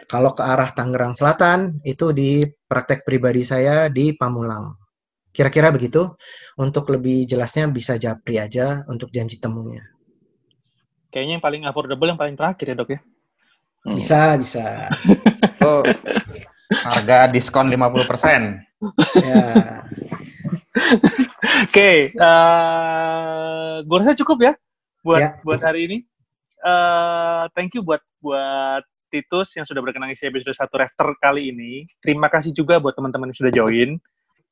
Kalau 0.07 0.33
ke 0.33 0.47
arah 0.47 0.71
Tangerang 0.71 1.19
Selatan, 1.19 1.83
itu 1.83 2.15
di 2.15 2.47
praktek 2.47 3.03
pribadi 3.03 3.43
saya 3.43 3.91
di 3.91 4.15
Pamulang. 4.15 4.84
Kira-kira 5.35 5.75
begitu. 5.75 6.15
Untuk 6.55 6.87
lebih 6.89 7.27
jelasnya 7.27 7.67
bisa 7.67 7.99
japri 7.99 8.39
aja 8.39 8.87
untuk 8.87 9.11
janji 9.11 9.43
temunya. 9.43 9.83
Kayaknya 11.11 11.33
yang 11.37 11.45
paling 11.45 11.63
affordable 11.67 12.07
yang 12.07 12.19
paling 12.19 12.35
terakhir 12.35 12.67
ya 12.71 12.75
dok 12.75 12.91
ya? 12.91 13.01
Hmm. 13.85 13.95
Bisa, 13.99 14.21
bisa. 14.39 14.67
Itu 15.59 15.73
harga 16.87 17.27
diskon 17.29 17.69
50%. 17.69 18.63
ya. 19.21 19.83
Oke, 21.65 21.91
eh 22.11 23.75
gue 23.83 23.97
rasa 23.99 24.15
cukup 24.15 24.39
ya 24.43 24.53
buat 25.01 25.21
Ya. 25.21 25.31
buat 25.43 25.61
hari 25.61 25.81
ini. 25.87 25.99
eh 26.65 27.45
thank 27.53 27.77
you 27.77 27.85
buat 27.85 28.01
buat 28.19 28.81
Titus 29.07 29.53
yang 29.55 29.63
sudah 29.63 29.79
berkenan 29.79 30.11
isi 30.11 30.27
episode 30.27 30.57
1 30.57 30.67
Rafter 30.75 31.13
kali 31.21 31.53
ini. 31.53 31.87
Terima 32.03 32.27
kasih 32.27 32.51
juga 32.51 32.81
buat 32.81 32.97
teman-teman 32.97 33.31
yang 33.31 33.39
sudah 33.39 33.53
join. 33.53 34.01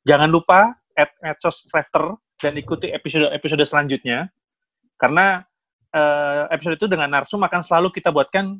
Jangan 0.03 0.29
lupa 0.29 0.75
add 0.93 1.11
medsos 1.23 1.65
dan 2.37 2.53
ikuti 2.59 2.91
episode-episode 2.91 3.63
selanjutnya. 3.63 4.27
Karena 4.99 5.41
eh, 5.91 6.43
episode 6.51 6.75
itu 6.75 6.87
dengan 6.91 7.07
narsum 7.07 7.39
akan 7.39 7.61
selalu 7.63 7.89
kita 7.95 8.11
buatkan 8.11 8.59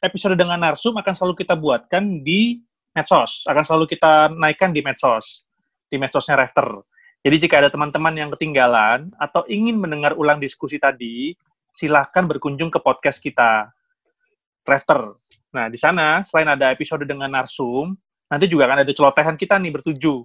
episode 0.00 0.34
dengan 0.34 0.56
narsum 0.56 0.96
akan 0.96 1.12
selalu 1.12 1.34
kita 1.44 1.54
buatkan 1.54 2.24
di 2.24 2.60
medsos, 2.96 3.44
akan 3.46 3.62
selalu 3.62 3.84
kita 3.86 4.32
naikkan 4.32 4.72
di 4.72 4.80
medsos, 4.80 5.44
di 5.86 6.00
medsosnya 6.00 6.40
Rafter. 6.40 6.82
Jadi 7.20 7.36
jika 7.36 7.60
ada 7.60 7.68
teman-teman 7.68 8.16
yang 8.16 8.30
ketinggalan 8.32 9.12
atau 9.20 9.44
ingin 9.44 9.76
mendengar 9.76 10.16
ulang 10.16 10.40
diskusi 10.40 10.80
tadi, 10.80 11.36
silahkan 11.76 12.24
berkunjung 12.24 12.72
ke 12.72 12.80
podcast 12.80 13.20
kita, 13.20 13.68
Rafter. 14.64 15.20
Nah, 15.52 15.68
di 15.68 15.76
sana 15.76 16.24
selain 16.24 16.48
ada 16.48 16.72
episode 16.72 17.04
dengan 17.04 17.28
narsum, 17.28 17.92
nanti 18.30 18.46
juga 18.46 18.70
akan 18.70 18.86
ada 18.86 18.92
celotehan 18.94 19.34
kita 19.34 19.58
nih 19.58 19.74
bertuju 19.74 20.22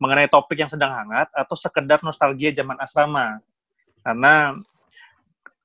mengenai 0.00 0.26
topik 0.26 0.58
yang 0.58 0.72
sedang 0.72 0.90
hangat 0.90 1.30
atau 1.30 1.54
sekedar 1.54 2.02
nostalgia 2.02 2.50
zaman 2.50 2.74
asrama. 2.80 3.38
Karena 4.02 4.56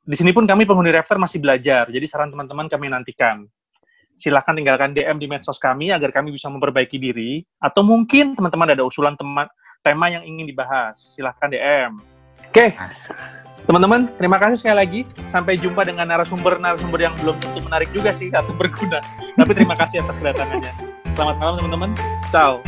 di 0.06 0.16
sini 0.16 0.30
pun 0.36 0.46
kami 0.46 0.68
penghuni 0.68 0.94
Rafter 0.94 1.18
masih 1.18 1.42
belajar, 1.42 1.90
jadi 1.90 2.06
saran 2.06 2.30
teman-teman 2.30 2.70
kami 2.70 2.92
nantikan. 2.92 3.50
Silahkan 4.18 4.54
tinggalkan 4.54 4.94
DM 4.94 5.18
di 5.18 5.28
medsos 5.30 5.58
kami 5.58 5.90
agar 5.90 6.10
kami 6.14 6.34
bisa 6.34 6.50
memperbaiki 6.50 7.02
diri, 7.02 7.42
atau 7.58 7.82
mungkin 7.82 8.38
teman-teman 8.38 8.78
ada 8.78 8.86
usulan 8.86 9.18
teman 9.18 9.50
tema 9.82 10.10
yang 10.10 10.26
ingin 10.26 10.46
dibahas. 10.50 10.98
Silahkan 11.14 11.50
DM. 11.50 12.02
Oke, 12.50 12.74
teman-teman, 13.70 14.10
terima 14.18 14.38
kasih 14.42 14.58
sekali 14.58 14.78
lagi. 14.78 15.02
Sampai 15.30 15.60
jumpa 15.60 15.86
dengan 15.86 16.10
narasumber-narasumber 16.10 16.98
yang 16.98 17.14
belum 17.22 17.38
tentu 17.38 17.60
menarik 17.66 17.90
juga 17.94 18.14
sih, 18.18 18.34
atau 18.34 18.54
berguna. 18.58 19.04
Tapi 19.38 19.52
terima 19.54 19.78
kasih 19.78 20.02
atas 20.02 20.18
kedatangannya. 20.18 20.97
Selamat 21.18 21.42
malam, 21.42 21.56
teman-teman. 21.58 21.92
Ciao. 22.30 22.62